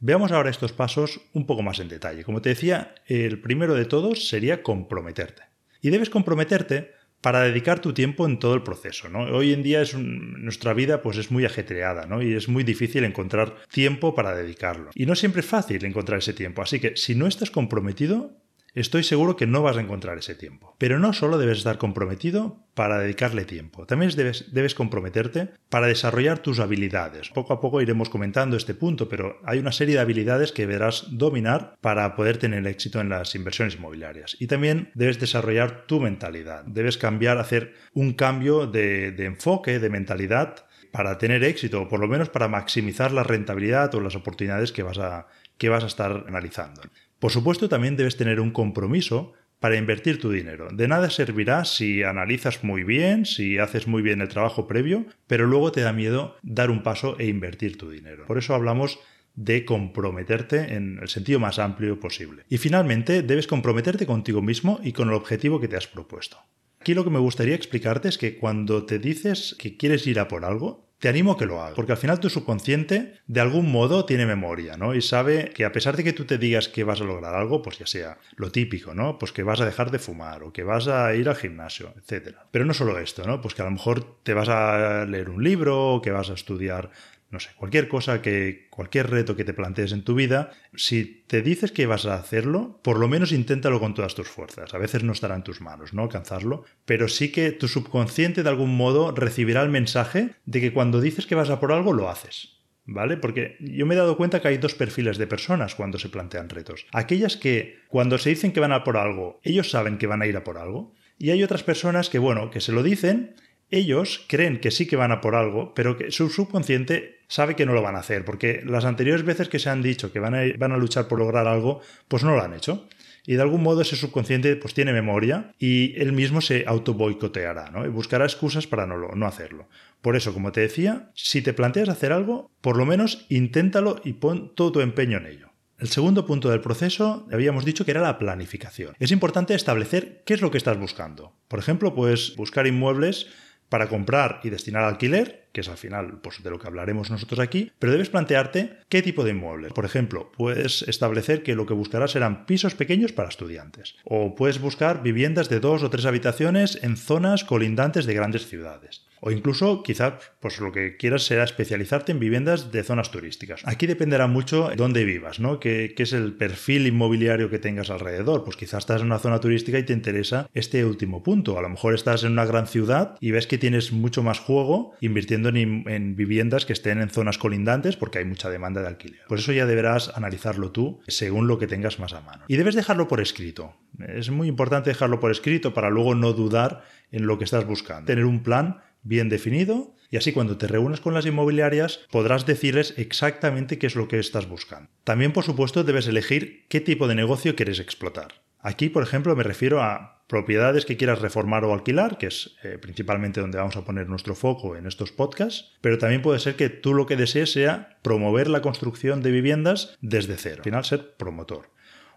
Veamos 0.00 0.32
ahora 0.32 0.50
estos 0.50 0.72
pasos 0.72 1.20
un 1.32 1.46
poco 1.46 1.62
más 1.62 1.78
en 1.78 1.88
detalle. 1.88 2.24
Como 2.24 2.42
te 2.42 2.50
decía, 2.50 2.94
el 3.06 3.40
primero 3.40 3.74
de 3.74 3.86
todos 3.86 4.28
sería 4.28 4.62
comprometerte. 4.62 5.42
Y 5.80 5.90
debes 5.90 6.10
comprometerte 6.10 6.92
para 7.20 7.40
dedicar 7.40 7.80
tu 7.80 7.92
tiempo 7.92 8.26
en 8.26 8.38
todo 8.38 8.54
el 8.54 8.62
proceso. 8.62 9.08
¿no? 9.08 9.20
Hoy 9.20 9.52
en 9.52 9.62
día 9.62 9.80
es 9.80 9.94
nuestra 9.94 10.74
vida 10.74 11.02
pues 11.02 11.16
es 11.16 11.30
muy 11.30 11.44
ajetreada 11.44 12.06
y 12.22 12.34
es 12.34 12.48
muy 12.48 12.62
difícil 12.62 13.04
encontrar 13.04 13.56
tiempo 13.70 14.14
para 14.14 14.34
dedicarlo. 14.34 14.90
Y 14.94 15.06
no 15.06 15.14
siempre 15.14 15.40
es 15.40 15.46
fácil 15.46 15.84
encontrar 15.84 16.18
ese 16.18 16.34
tiempo. 16.34 16.62
Así 16.62 16.78
que 16.78 16.96
si 16.96 17.14
no 17.14 17.26
estás 17.26 17.50
comprometido, 17.50 18.32
estoy 18.80 19.02
seguro 19.02 19.36
que 19.36 19.46
no 19.46 19.62
vas 19.62 19.76
a 19.76 19.80
encontrar 19.80 20.18
ese 20.18 20.34
tiempo. 20.34 20.76
Pero 20.78 20.98
no 20.98 21.12
solo 21.12 21.38
debes 21.38 21.58
estar 21.58 21.78
comprometido 21.78 22.58
para 22.74 22.98
dedicarle 22.98 23.44
tiempo, 23.44 23.86
también 23.86 24.12
debes, 24.14 24.74
comprometerte 24.74 25.48
para 25.70 25.86
desarrollar 25.86 26.40
tus 26.40 26.60
habilidades. 26.60 27.30
Poco 27.30 27.54
a 27.54 27.60
poco 27.60 27.80
iremos 27.80 28.10
comentando 28.10 28.56
este 28.56 28.74
punto, 28.74 29.08
pero 29.08 29.40
hay 29.44 29.58
una 29.58 29.72
serie 29.72 29.94
de 29.94 30.00
habilidades 30.00 30.52
que 30.52 30.66
deberás 30.66 31.06
dominar 31.10 31.74
para 31.80 32.14
poder 32.14 32.36
tener 32.36 32.66
éxito 32.66 33.00
en 33.00 33.08
las 33.08 33.34
inversiones 33.34 33.76
inmobiliarias. 33.76 34.36
Y 34.38 34.46
también 34.46 34.90
debes 34.94 35.18
desarrollar 35.18 35.86
tu 35.86 36.00
mentalidad. 36.00 36.64
Debes 36.66 36.98
cambiar, 36.98 37.38
hacer 37.38 37.74
un 37.94 38.12
cambio 38.12 38.66
de, 38.66 39.12
de 39.12 39.24
enfoque, 39.24 39.78
de 39.78 39.88
mentalidad 39.88 40.66
para 40.92 41.18
tener 41.18 41.44
éxito, 41.44 41.82
o 41.82 41.88
por 41.88 42.00
lo 42.00 42.08
menos 42.08 42.30
para 42.30 42.48
maximizar 42.48 43.12
la 43.12 43.22
rentabilidad 43.22 43.94
o 43.94 44.00
las 44.00 44.16
oportunidades 44.16 44.72
que 44.72 44.82
vas 44.82 44.98
a, 44.98 45.26
que 45.58 45.68
vas 45.68 45.84
a 45.84 45.88
estar 45.88 46.24
analizando. 46.28 46.82
Por 47.18 47.32
supuesto, 47.32 47.68
también 47.68 47.96
debes 47.96 48.16
tener 48.16 48.40
un 48.40 48.50
compromiso 48.50 49.32
para 49.60 49.76
invertir 49.76 50.20
tu 50.20 50.30
dinero. 50.30 50.68
De 50.70 50.86
nada 50.86 51.08
servirá 51.10 51.64
si 51.64 52.02
analizas 52.02 52.62
muy 52.62 52.84
bien, 52.84 53.24
si 53.24 53.58
haces 53.58 53.86
muy 53.86 54.02
bien 54.02 54.20
el 54.20 54.28
trabajo 54.28 54.66
previo, 54.66 55.06
pero 55.26 55.46
luego 55.46 55.72
te 55.72 55.80
da 55.80 55.92
miedo 55.92 56.36
dar 56.42 56.70
un 56.70 56.82
paso 56.82 57.16
e 57.18 57.26
invertir 57.26 57.78
tu 57.78 57.90
dinero. 57.90 58.26
Por 58.26 58.38
eso 58.38 58.54
hablamos 58.54 58.98
de 59.34 59.64
comprometerte 59.64 60.74
en 60.74 60.98
el 61.00 61.08
sentido 61.08 61.38
más 61.38 61.58
amplio 61.58 62.00
posible. 62.00 62.44
Y 62.48 62.58
finalmente, 62.58 63.22
debes 63.22 63.46
comprometerte 63.46 64.06
contigo 64.06 64.42
mismo 64.42 64.80
y 64.82 64.92
con 64.92 65.08
el 65.08 65.14
objetivo 65.14 65.60
que 65.60 65.68
te 65.68 65.76
has 65.76 65.86
propuesto. 65.86 66.38
Aquí 66.80 66.94
lo 66.94 67.04
que 67.04 67.10
me 67.10 67.18
gustaría 67.18 67.54
explicarte 67.54 68.08
es 68.08 68.18
que 68.18 68.36
cuando 68.36 68.84
te 68.84 68.98
dices 68.98 69.56
que 69.58 69.76
quieres 69.76 70.06
ir 70.06 70.20
a 70.20 70.28
por 70.28 70.44
algo, 70.44 70.85
te 70.98 71.08
animo 71.08 71.32
a 71.32 71.38
que 71.38 71.46
lo 71.46 71.60
hagas, 71.60 71.74
porque 71.74 71.92
al 71.92 71.98
final 71.98 72.20
tu 72.20 72.30
subconsciente 72.30 73.20
de 73.26 73.40
algún 73.40 73.70
modo 73.70 74.04
tiene 74.06 74.24
memoria, 74.24 74.76
¿no? 74.76 74.94
Y 74.94 75.02
sabe 75.02 75.50
que 75.54 75.64
a 75.64 75.72
pesar 75.72 75.96
de 75.96 76.04
que 76.04 76.12
tú 76.12 76.24
te 76.24 76.38
digas 76.38 76.68
que 76.68 76.84
vas 76.84 77.00
a 77.00 77.04
lograr 77.04 77.34
algo, 77.34 77.60
pues 77.62 77.78
ya 77.78 77.86
sea 77.86 78.18
lo 78.36 78.50
típico, 78.50 78.94
¿no? 78.94 79.18
Pues 79.18 79.32
que 79.32 79.42
vas 79.42 79.60
a 79.60 79.66
dejar 79.66 79.90
de 79.90 79.98
fumar 79.98 80.42
o 80.42 80.52
que 80.52 80.62
vas 80.62 80.88
a 80.88 81.14
ir 81.14 81.28
al 81.28 81.36
gimnasio, 81.36 81.94
etc. 81.96 82.36
Pero 82.50 82.64
no 82.64 82.72
solo 82.72 82.98
esto, 82.98 83.24
¿no? 83.26 83.40
Pues 83.40 83.54
que 83.54 83.62
a 83.62 83.66
lo 83.66 83.72
mejor 83.72 84.22
te 84.22 84.32
vas 84.32 84.48
a 84.48 85.04
leer 85.04 85.28
un 85.28 85.44
libro 85.44 85.94
o 85.94 86.02
que 86.02 86.10
vas 86.10 86.30
a 86.30 86.34
estudiar 86.34 86.90
no 87.30 87.40
sé, 87.40 87.50
cualquier 87.56 87.88
cosa 87.88 88.22
que, 88.22 88.68
cualquier 88.70 89.10
reto 89.10 89.36
que 89.36 89.44
te 89.44 89.52
plantees 89.52 89.92
en 89.92 90.02
tu 90.02 90.14
vida, 90.14 90.52
si 90.74 91.24
te 91.26 91.42
dices 91.42 91.72
que 91.72 91.86
vas 91.86 92.06
a 92.06 92.14
hacerlo, 92.14 92.80
por 92.82 92.98
lo 92.98 93.08
menos 93.08 93.32
inténtalo 93.32 93.80
con 93.80 93.94
todas 93.94 94.14
tus 94.14 94.28
fuerzas. 94.28 94.74
A 94.74 94.78
veces 94.78 95.02
no 95.02 95.12
estará 95.12 95.34
en 95.34 95.42
tus 95.42 95.60
manos, 95.60 95.92
¿no? 95.92 96.02
Alcanzarlo, 96.02 96.64
pero 96.84 97.08
sí 97.08 97.32
que 97.32 97.50
tu 97.50 97.68
subconsciente 97.68 98.42
de 98.42 98.48
algún 98.48 98.76
modo 98.76 99.10
recibirá 99.10 99.62
el 99.62 99.70
mensaje 99.70 100.30
de 100.44 100.60
que 100.60 100.72
cuando 100.72 101.00
dices 101.00 101.26
que 101.26 101.34
vas 101.34 101.50
a 101.50 101.58
por 101.58 101.72
algo, 101.72 101.92
lo 101.92 102.08
haces. 102.08 102.52
¿Vale? 102.88 103.16
Porque 103.16 103.56
yo 103.58 103.84
me 103.84 103.96
he 103.96 103.98
dado 103.98 104.16
cuenta 104.16 104.40
que 104.40 104.46
hay 104.46 104.58
dos 104.58 104.76
perfiles 104.76 105.18
de 105.18 105.26
personas 105.26 105.74
cuando 105.74 105.98
se 105.98 106.08
plantean 106.08 106.48
retos. 106.48 106.86
Aquellas 106.92 107.36
que 107.36 107.80
cuando 107.88 108.16
se 108.16 108.30
dicen 108.30 108.52
que 108.52 108.60
van 108.60 108.70
a 108.70 108.84
por 108.84 108.96
algo, 108.96 109.40
ellos 109.42 109.70
saben 109.70 109.98
que 109.98 110.06
van 110.06 110.22
a 110.22 110.26
ir 110.28 110.36
a 110.36 110.44
por 110.44 110.56
algo. 110.56 110.94
Y 111.18 111.30
hay 111.30 111.42
otras 111.42 111.64
personas 111.64 112.08
que, 112.10 112.20
bueno, 112.20 112.50
que 112.50 112.60
se 112.60 112.70
lo 112.70 112.84
dicen, 112.84 113.34
ellos 113.70 114.24
creen 114.28 114.60
que 114.60 114.70
sí 114.70 114.86
que 114.86 114.96
van 114.96 115.12
a 115.12 115.20
por 115.20 115.34
algo, 115.34 115.74
pero 115.74 115.96
que 115.96 116.10
su 116.10 116.28
subconsciente 116.28 117.20
sabe 117.28 117.56
que 117.56 117.66
no 117.66 117.72
lo 117.72 117.82
van 117.82 117.96
a 117.96 118.00
hacer, 118.00 118.24
porque 118.24 118.62
las 118.64 118.84
anteriores 118.84 119.24
veces 119.24 119.48
que 119.48 119.58
se 119.58 119.70
han 119.70 119.82
dicho 119.82 120.12
que 120.12 120.20
van 120.20 120.34
a, 120.34 120.42
van 120.58 120.72
a 120.72 120.76
luchar 120.76 121.08
por 121.08 121.18
lograr 121.18 121.46
algo, 121.46 121.80
pues 122.08 122.22
no 122.22 122.34
lo 122.34 122.42
han 122.42 122.54
hecho. 122.54 122.88
Y 123.28 123.34
de 123.34 123.42
algún 123.42 123.62
modo 123.62 123.80
ese 123.80 123.96
subconsciente 123.96 124.54
pues 124.54 124.72
tiene 124.72 124.92
memoria 124.92 125.52
y 125.58 126.00
él 126.00 126.12
mismo 126.12 126.40
se 126.40 126.64
auto 126.66 126.94
boicoteará, 126.94 127.70
¿no? 127.70 127.84
Y 127.84 127.88
buscará 127.88 128.24
excusas 128.24 128.68
para 128.68 128.86
no, 128.86 128.96
no 128.96 129.26
hacerlo. 129.26 129.68
Por 130.00 130.14
eso, 130.14 130.32
como 130.32 130.52
te 130.52 130.60
decía, 130.60 131.10
si 131.14 131.42
te 131.42 131.52
planteas 131.52 131.88
hacer 131.88 132.12
algo, 132.12 132.52
por 132.60 132.76
lo 132.76 132.86
menos 132.86 133.26
inténtalo 133.28 134.00
y 134.04 134.12
pon 134.12 134.54
todo 134.54 134.70
tu 134.70 134.80
empeño 134.80 135.18
en 135.18 135.26
ello. 135.26 135.50
El 135.78 135.88
segundo 135.88 136.24
punto 136.24 136.48
del 136.48 136.62
proceso 136.62 137.26
habíamos 137.30 137.64
dicho 137.64 137.84
que 137.84 137.90
era 137.90 138.00
la 138.00 138.18
planificación. 138.18 138.94
Es 138.98 139.10
importante 139.10 139.54
establecer 139.54 140.22
qué 140.24 140.32
es 140.34 140.40
lo 140.40 140.50
que 140.50 140.56
estás 140.56 140.78
buscando. 140.78 141.34
Por 141.48 141.58
ejemplo, 141.58 141.94
puedes 141.94 142.34
buscar 142.36 142.66
inmuebles 142.66 143.26
para 143.68 143.88
comprar 143.88 144.40
y 144.42 144.50
destinar 144.50 144.82
al 144.82 144.90
alquiler, 144.90 145.45
que 145.56 145.62
es 145.62 145.68
al 145.70 145.78
final 145.78 146.18
pues, 146.20 146.42
de 146.42 146.50
lo 146.50 146.58
que 146.58 146.66
hablaremos 146.66 147.10
nosotros 147.10 147.40
aquí, 147.40 147.72
pero 147.78 147.90
debes 147.90 148.10
plantearte 148.10 148.76
qué 148.90 149.00
tipo 149.00 149.24
de 149.24 149.30
inmuebles. 149.30 149.72
Por 149.72 149.86
ejemplo, 149.86 150.30
puedes 150.36 150.82
establecer 150.82 151.42
que 151.42 151.54
lo 151.54 151.64
que 151.64 151.72
buscarás 151.72 152.10
serán 152.10 152.44
pisos 152.44 152.74
pequeños 152.74 153.14
para 153.14 153.30
estudiantes, 153.30 153.96
o 154.04 154.34
puedes 154.34 154.60
buscar 154.60 155.02
viviendas 155.02 155.48
de 155.48 155.60
dos 155.60 155.82
o 155.82 155.88
tres 155.88 156.04
habitaciones 156.04 156.78
en 156.82 156.98
zonas 156.98 157.42
colindantes 157.42 158.04
de 158.04 158.12
grandes 158.12 158.46
ciudades. 158.46 159.06
O 159.20 159.30
incluso 159.30 159.82
quizás 159.82 160.14
pues 160.40 160.60
lo 160.60 160.72
que 160.72 160.96
quieras 160.96 161.24
será 161.24 161.44
especializarte 161.44 162.12
en 162.12 162.20
viviendas 162.20 162.70
de 162.70 162.82
zonas 162.82 163.10
turísticas. 163.10 163.62
Aquí 163.64 163.86
dependerá 163.86 164.26
mucho 164.26 164.68
de 164.68 164.76
dónde 164.76 165.04
vivas, 165.04 165.40
¿no? 165.40 165.58
¿Qué, 165.58 165.94
¿Qué, 165.96 166.02
es 166.02 166.12
el 166.12 166.34
perfil 166.34 166.86
inmobiliario 166.86 167.50
que 167.50 167.58
tengas 167.58 167.90
alrededor? 167.90 168.44
Pues 168.44 168.56
quizás 168.56 168.80
estás 168.80 169.00
en 169.00 169.06
una 169.06 169.18
zona 169.18 169.40
turística 169.40 169.78
y 169.78 169.84
te 169.84 169.92
interesa 169.92 170.48
este 170.54 170.84
último 170.84 171.22
punto. 171.22 171.58
A 171.58 171.62
lo 171.62 171.68
mejor 171.68 171.94
estás 171.94 172.24
en 172.24 172.32
una 172.32 172.44
gran 172.44 172.66
ciudad 172.66 173.16
y 173.20 173.30
ves 173.30 173.46
que 173.46 173.58
tienes 173.58 173.90
mucho 173.90 174.22
más 174.22 174.38
juego 174.38 174.94
invirtiendo 175.00 175.45
en, 175.48 176.16
viviendas 176.16 176.66
que 176.66 176.72
estén 176.72 177.00
en 177.00 177.10
zonas 177.10 177.38
colindantes 177.38 177.96
porque 177.96 178.18
hay 178.18 178.24
mucha 178.24 178.50
demanda 178.50 178.80
de 178.80 178.88
alquiler. 178.88 179.20
Por 179.28 179.38
eso 179.38 179.52
ya 179.52 179.66
deberás 179.66 180.10
analizarlo 180.16 180.72
tú 180.72 181.00
según 181.06 181.46
lo 181.46 181.58
que 181.58 181.66
tengas 181.66 181.98
más 181.98 182.12
a 182.12 182.20
mano. 182.20 182.44
Y 182.48 182.56
debes 182.56 182.74
dejarlo 182.74 183.06
por 183.06 183.20
escrito. 183.20 183.76
Es 183.98 184.30
muy 184.30 184.48
importante 184.48 184.90
dejarlo 184.90 185.20
por 185.20 185.30
escrito 185.30 185.74
para 185.74 185.90
luego 185.90 186.14
no 186.14 186.32
dudar 186.32 186.84
en 187.12 187.26
lo 187.26 187.38
que 187.38 187.44
estás 187.44 187.66
buscando. 187.66 188.06
Tener 188.06 188.24
un 188.24 188.42
plan 188.42 188.80
bien 189.02 189.28
definido 189.28 189.94
y 190.10 190.16
así 190.16 190.32
cuando 190.32 190.56
te 190.56 190.66
reúnes 190.66 191.00
con 191.00 191.14
las 191.14 191.26
inmobiliarias 191.26 192.00
podrás 192.10 192.46
decirles 192.46 192.94
exactamente 192.96 193.78
qué 193.78 193.86
es 193.86 193.96
lo 193.96 194.08
que 194.08 194.18
estás 194.18 194.48
buscando. 194.48 194.90
También, 195.04 195.32
por 195.32 195.44
supuesto, 195.44 195.84
debes 195.84 196.06
elegir 196.06 196.66
qué 196.68 196.80
tipo 196.80 197.08
de 197.08 197.14
negocio 197.14 197.56
quieres 197.56 197.78
explotar. 197.78 198.42
Aquí, 198.60 198.88
por 198.88 199.02
ejemplo, 199.02 199.36
me 199.36 199.42
refiero 199.42 199.82
a 199.82 200.15
propiedades 200.26 200.84
que 200.84 200.96
quieras 200.96 201.20
reformar 201.20 201.64
o 201.64 201.72
alquilar, 201.72 202.18
que 202.18 202.26
es 202.26 202.56
eh, 202.62 202.78
principalmente 202.80 203.40
donde 203.40 203.58
vamos 203.58 203.76
a 203.76 203.84
poner 203.84 204.08
nuestro 204.08 204.34
foco 204.34 204.76
en 204.76 204.86
estos 204.86 205.12
podcasts, 205.12 205.72
pero 205.80 205.98
también 205.98 206.22
puede 206.22 206.40
ser 206.40 206.56
que 206.56 206.68
tú 206.68 206.94
lo 206.94 207.06
que 207.06 207.16
desees 207.16 207.52
sea 207.52 207.98
promover 208.02 208.48
la 208.48 208.62
construcción 208.62 209.22
de 209.22 209.30
viviendas 209.30 209.96
desde 210.00 210.36
cero, 210.36 210.56
al 210.58 210.64
final 210.64 210.84
ser 210.84 211.14
promotor. 211.16 211.70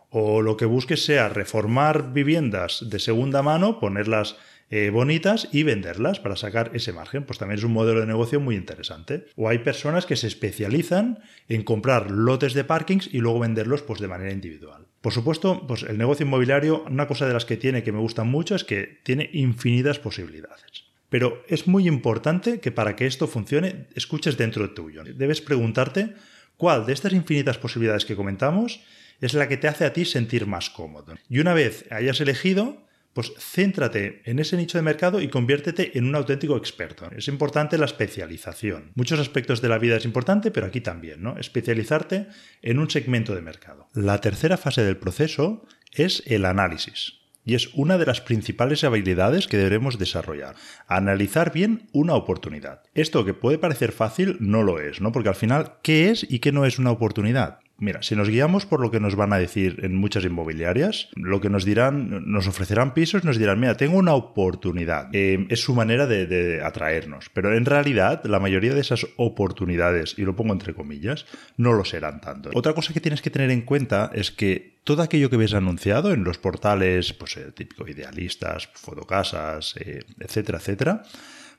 O 0.09 0.41
lo 0.41 0.57
que 0.57 0.65
busques 0.65 1.05
sea 1.05 1.29
reformar 1.29 2.13
viviendas 2.13 2.89
de 2.89 2.97
segunda 2.99 3.43
mano, 3.43 3.79
ponerlas 3.79 4.37
eh, 4.69 4.89
bonitas 4.91 5.49
y 5.51 5.63
venderlas 5.63 6.19
para 6.19 6.35
sacar 6.35 6.71
ese 6.73 6.93
margen. 6.93 7.23
Pues 7.23 7.39
también 7.39 7.57
es 7.57 7.63
un 7.63 7.73
modelo 7.73 8.01
de 8.01 8.05
negocio 8.05 8.39
muy 8.39 8.55
interesante. 8.55 9.25
O 9.35 9.49
hay 9.49 9.59
personas 9.59 10.05
que 10.05 10.15
se 10.15 10.27
especializan 10.27 11.19
en 11.47 11.63
comprar 11.63 12.11
lotes 12.11 12.53
de 12.53 12.63
parkings 12.63 13.09
y 13.11 13.19
luego 13.19 13.39
venderlos 13.39 13.81
pues, 13.81 13.99
de 13.99 14.07
manera 14.07 14.31
individual. 14.31 14.85
Por 15.01 15.13
supuesto, 15.13 15.65
pues 15.65 15.83
el 15.83 15.97
negocio 15.97 16.25
inmobiliario, 16.25 16.83
una 16.83 17.07
cosa 17.07 17.25
de 17.25 17.33
las 17.33 17.45
que 17.45 17.57
tiene 17.57 17.83
que 17.83 17.91
me 17.91 17.99
gustan 17.99 18.27
mucho 18.27 18.55
es 18.55 18.63
que 18.63 18.99
tiene 19.03 19.29
infinitas 19.33 19.97
posibilidades. 19.97 20.89
Pero 21.09 21.43
es 21.47 21.67
muy 21.67 21.87
importante 21.87 22.59
que 22.59 22.71
para 22.71 22.95
que 22.95 23.07
esto 23.07 23.27
funcione, 23.27 23.87
escuches 23.95 24.37
dentro 24.37 24.67
de 24.67 24.73
tuyo. 24.73 25.03
Debes 25.03 25.41
preguntarte 25.41 26.13
cuál 26.57 26.85
de 26.85 26.93
estas 26.93 27.13
infinitas 27.13 27.57
posibilidades 27.57 28.05
que 28.05 28.15
comentamos 28.15 28.81
es 29.21 29.33
la 29.33 29.47
que 29.47 29.57
te 29.57 29.67
hace 29.67 29.85
a 29.85 29.93
ti 29.93 30.05
sentir 30.05 30.45
más 30.45 30.69
cómodo. 30.69 31.15
Y 31.29 31.39
una 31.39 31.53
vez 31.53 31.85
hayas 31.89 32.21
elegido, 32.21 32.85
pues 33.13 33.33
céntrate 33.37 34.21
en 34.25 34.39
ese 34.39 34.57
nicho 34.57 34.77
de 34.77 34.83
mercado 34.83 35.21
y 35.21 35.27
conviértete 35.27 35.97
en 35.97 36.05
un 36.05 36.15
auténtico 36.15 36.57
experto. 36.57 37.09
Es 37.15 37.27
importante 37.27 37.77
la 37.77 37.85
especialización. 37.85 38.91
Muchos 38.95 39.19
aspectos 39.19 39.61
de 39.61 39.69
la 39.69 39.77
vida 39.77 39.97
es 39.97 40.05
importante, 40.05 40.51
pero 40.51 40.67
aquí 40.67 40.81
también, 40.81 41.21
¿no? 41.21 41.37
Especializarte 41.37 42.27
en 42.61 42.79
un 42.79 42.89
segmento 42.89 43.35
de 43.35 43.41
mercado. 43.41 43.87
La 43.93 44.21
tercera 44.21 44.57
fase 44.57 44.83
del 44.83 44.97
proceso 44.97 45.65
es 45.93 46.23
el 46.27 46.45
análisis. 46.45 47.19
Y 47.45 47.55
es 47.55 47.73
una 47.73 47.97
de 47.97 48.05
las 48.05 48.21
principales 48.21 48.83
habilidades 48.83 49.47
que 49.47 49.57
debemos 49.57 49.97
desarrollar. 49.97 50.55
Analizar 50.87 51.51
bien 51.51 51.89
una 51.93 52.13
oportunidad. 52.13 52.83
Esto 52.93 53.25
que 53.25 53.33
puede 53.33 53.57
parecer 53.57 53.91
fácil 53.91 54.37
no 54.39 54.61
lo 54.61 54.79
es, 54.79 55.01
¿no? 55.01 55.11
Porque 55.11 55.29
al 55.29 55.35
final, 55.35 55.77
¿qué 55.81 56.11
es 56.11 56.27
y 56.29 56.39
qué 56.39 56.51
no 56.51 56.65
es 56.65 56.77
una 56.77 56.91
oportunidad? 56.91 57.59
Mira, 57.79 58.03
si 58.03 58.15
nos 58.15 58.29
guiamos 58.29 58.65
por 58.65 58.81
lo 58.81 58.91
que 58.91 58.99
nos 58.99 59.15
van 59.15 59.33
a 59.33 59.39
decir 59.39 59.79
en 59.83 59.95
muchas 59.95 60.25
inmobiliarias, 60.25 61.09
lo 61.15 61.39
que 61.39 61.49
nos 61.49 61.65
dirán, 61.65 62.31
nos 62.31 62.47
ofrecerán 62.47 62.93
pisos, 62.93 63.23
nos 63.23 63.37
dirán, 63.37 63.59
mira, 63.59 63.77
tengo 63.77 63.97
una 63.97 64.13
oportunidad. 64.13 65.09
Eh, 65.13 65.47
es 65.49 65.61
su 65.61 65.73
manera 65.73 66.05
de, 66.05 66.61
atraernos. 66.63 67.29
Pero 67.33 67.55
en 67.55 67.65
realidad, 67.65 68.23
la 68.25 68.39
mayoría 68.39 68.73
de 68.73 68.81
esas 68.81 69.07
oportunidades, 69.17 70.15
y 70.17 70.23
lo 70.23 70.35
pongo 70.35 70.53
entre 70.53 70.73
comillas, 70.73 71.25
no 71.57 71.73
lo 71.73 71.85
serán 71.85 72.21
tanto. 72.21 72.49
Otra 72.53 72.73
cosa 72.73 72.93
que 72.93 73.01
tienes 73.01 73.21
que 73.21 73.29
tener 73.29 73.51
en 73.51 73.61
cuenta 73.61 74.11
es 74.13 74.31
que 74.31 74.79
todo 74.83 75.01
aquello 75.01 75.29
que 75.29 75.37
ves 75.37 75.53
anunciado 75.53 76.11
en 76.11 76.23
los 76.23 76.37
portales, 76.37 77.13
pues 77.13 77.37
el 77.37 77.53
típico 77.53 77.87
idealistas, 77.87 78.69
fotocasas, 78.73 79.75
eh, 79.77 80.03
etcétera, 80.19 80.57
etcétera, 80.57 81.03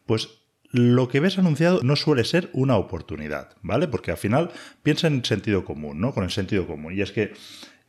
pues 0.07 0.40
lo 0.73 1.09
que 1.09 1.21
ves 1.21 1.39
anunciado 1.39 1.81
no 1.83 1.97
suele 1.97 2.25
ser 2.25 2.51
una 2.53 2.77
oportunidad, 2.77 3.51
¿vale? 3.63 3.89
Porque 3.89 4.11
al 4.13 4.17
final 4.17 4.51
piensa 4.83 5.09
en 5.09 5.25
sentido 5.25 5.65
común, 5.65 6.01
¿no? 6.01 6.13
Con 6.13 6.25
el 6.25 6.31
sentido 6.31 6.67
común. 6.67 6.95
Y 6.97 7.01
es 7.01 7.13
que 7.13 7.33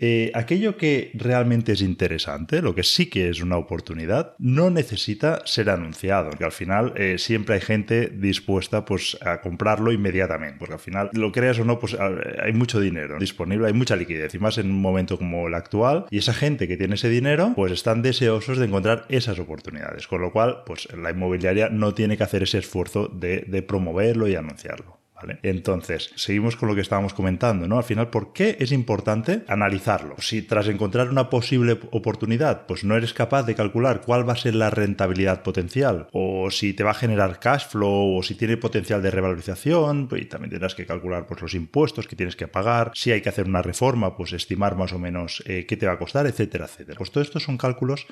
eh, 0.03 0.31
aquello 0.33 0.77
que 0.77 1.11
realmente 1.13 1.73
es 1.73 1.81
interesante, 1.81 2.63
lo 2.63 2.73
que 2.73 2.81
sí 2.81 3.05
que 3.05 3.29
es 3.29 3.39
una 3.39 3.57
oportunidad, 3.57 4.33
no 4.39 4.71
necesita 4.71 5.43
ser 5.45 5.69
anunciado, 5.69 6.31
porque 6.31 6.43
al 6.43 6.51
final 6.51 6.93
eh, 6.95 7.19
siempre 7.19 7.53
hay 7.53 7.61
gente 7.61 8.07
dispuesta 8.07 8.83
pues, 8.83 9.15
a 9.21 9.41
comprarlo 9.41 9.91
inmediatamente, 9.91 10.57
porque 10.57 10.73
al 10.73 10.79
final, 10.79 11.09
lo 11.13 11.31
creas 11.31 11.59
o 11.59 11.65
no, 11.65 11.77
pues 11.77 11.95
hay 11.95 12.51
mucho 12.53 12.79
dinero 12.79 13.19
disponible, 13.19 13.67
hay 13.67 13.73
mucha 13.73 13.95
liquidez, 13.95 14.33
y 14.33 14.39
más 14.39 14.57
en 14.57 14.71
un 14.71 14.81
momento 14.81 15.19
como 15.19 15.47
el 15.47 15.53
actual, 15.53 16.07
y 16.09 16.17
esa 16.17 16.33
gente 16.33 16.67
que 16.67 16.77
tiene 16.77 16.95
ese 16.95 17.09
dinero, 17.09 17.53
pues 17.55 17.71
están 17.71 18.01
deseosos 18.01 18.57
de 18.57 18.65
encontrar 18.65 19.05
esas 19.07 19.37
oportunidades, 19.37 20.07
con 20.07 20.21
lo 20.21 20.31
cual, 20.31 20.63
pues 20.65 20.87
la 20.97 21.11
inmobiliaria 21.11 21.69
no 21.69 21.93
tiene 21.93 22.17
que 22.17 22.23
hacer 22.23 22.41
ese 22.41 22.57
esfuerzo 22.57 23.07
de 23.07 23.61
promoverlo 23.67 24.27
y 24.27 24.33
anunciarlo. 24.33 25.00
Entonces, 25.43 26.11
seguimos 26.15 26.55
con 26.55 26.69
lo 26.69 26.75
que 26.75 26.81
estábamos 26.81 27.13
comentando, 27.13 27.67
¿no? 27.67 27.77
Al 27.77 27.83
final, 27.83 28.09
¿por 28.09 28.33
qué 28.33 28.57
es 28.59 28.71
importante 28.71 29.43
analizarlo? 29.47 30.15
Si 30.19 30.41
tras 30.41 30.67
encontrar 30.67 31.09
una 31.09 31.29
posible 31.29 31.79
oportunidad, 31.91 32.65
pues 32.65 32.83
no 32.83 32.95
eres 32.95 33.13
capaz 33.13 33.43
de 33.43 33.55
calcular 33.55 34.01
cuál 34.01 34.27
va 34.27 34.33
a 34.33 34.37
ser 34.37 34.55
la 34.55 34.69
rentabilidad 34.69 35.43
potencial, 35.43 36.07
o 36.11 36.49
si 36.51 36.73
te 36.73 36.83
va 36.83 36.91
a 36.91 36.95
generar 36.95 37.39
cash 37.39 37.67
flow, 37.67 38.17
o 38.17 38.23
si 38.23 38.35
tiene 38.35 38.57
potencial 38.57 39.01
de 39.01 39.11
revalorización, 39.11 40.07
pues 40.07 40.27
también 40.29 40.51
tendrás 40.51 40.75
que 40.75 40.85
calcular 40.85 41.27
pues, 41.27 41.41
los 41.41 41.53
impuestos 41.53 42.07
que 42.07 42.15
tienes 42.15 42.35
que 42.35 42.47
pagar, 42.47 42.91
si 42.95 43.11
hay 43.11 43.21
que 43.21 43.29
hacer 43.29 43.47
una 43.47 43.61
reforma, 43.61 44.15
pues 44.15 44.33
estimar 44.33 44.75
más 44.75 44.93
o 44.93 44.99
menos 44.99 45.43
eh, 45.45 45.65
qué 45.67 45.77
te 45.77 45.85
va 45.85 45.93
a 45.93 45.97
costar, 45.99 46.27
etcétera, 46.27 46.65
etcétera. 46.65 46.97
Pues 46.97 47.11
todo 47.11 47.23
esto 47.23 47.39
son 47.39 47.57
cálculos 47.57 48.07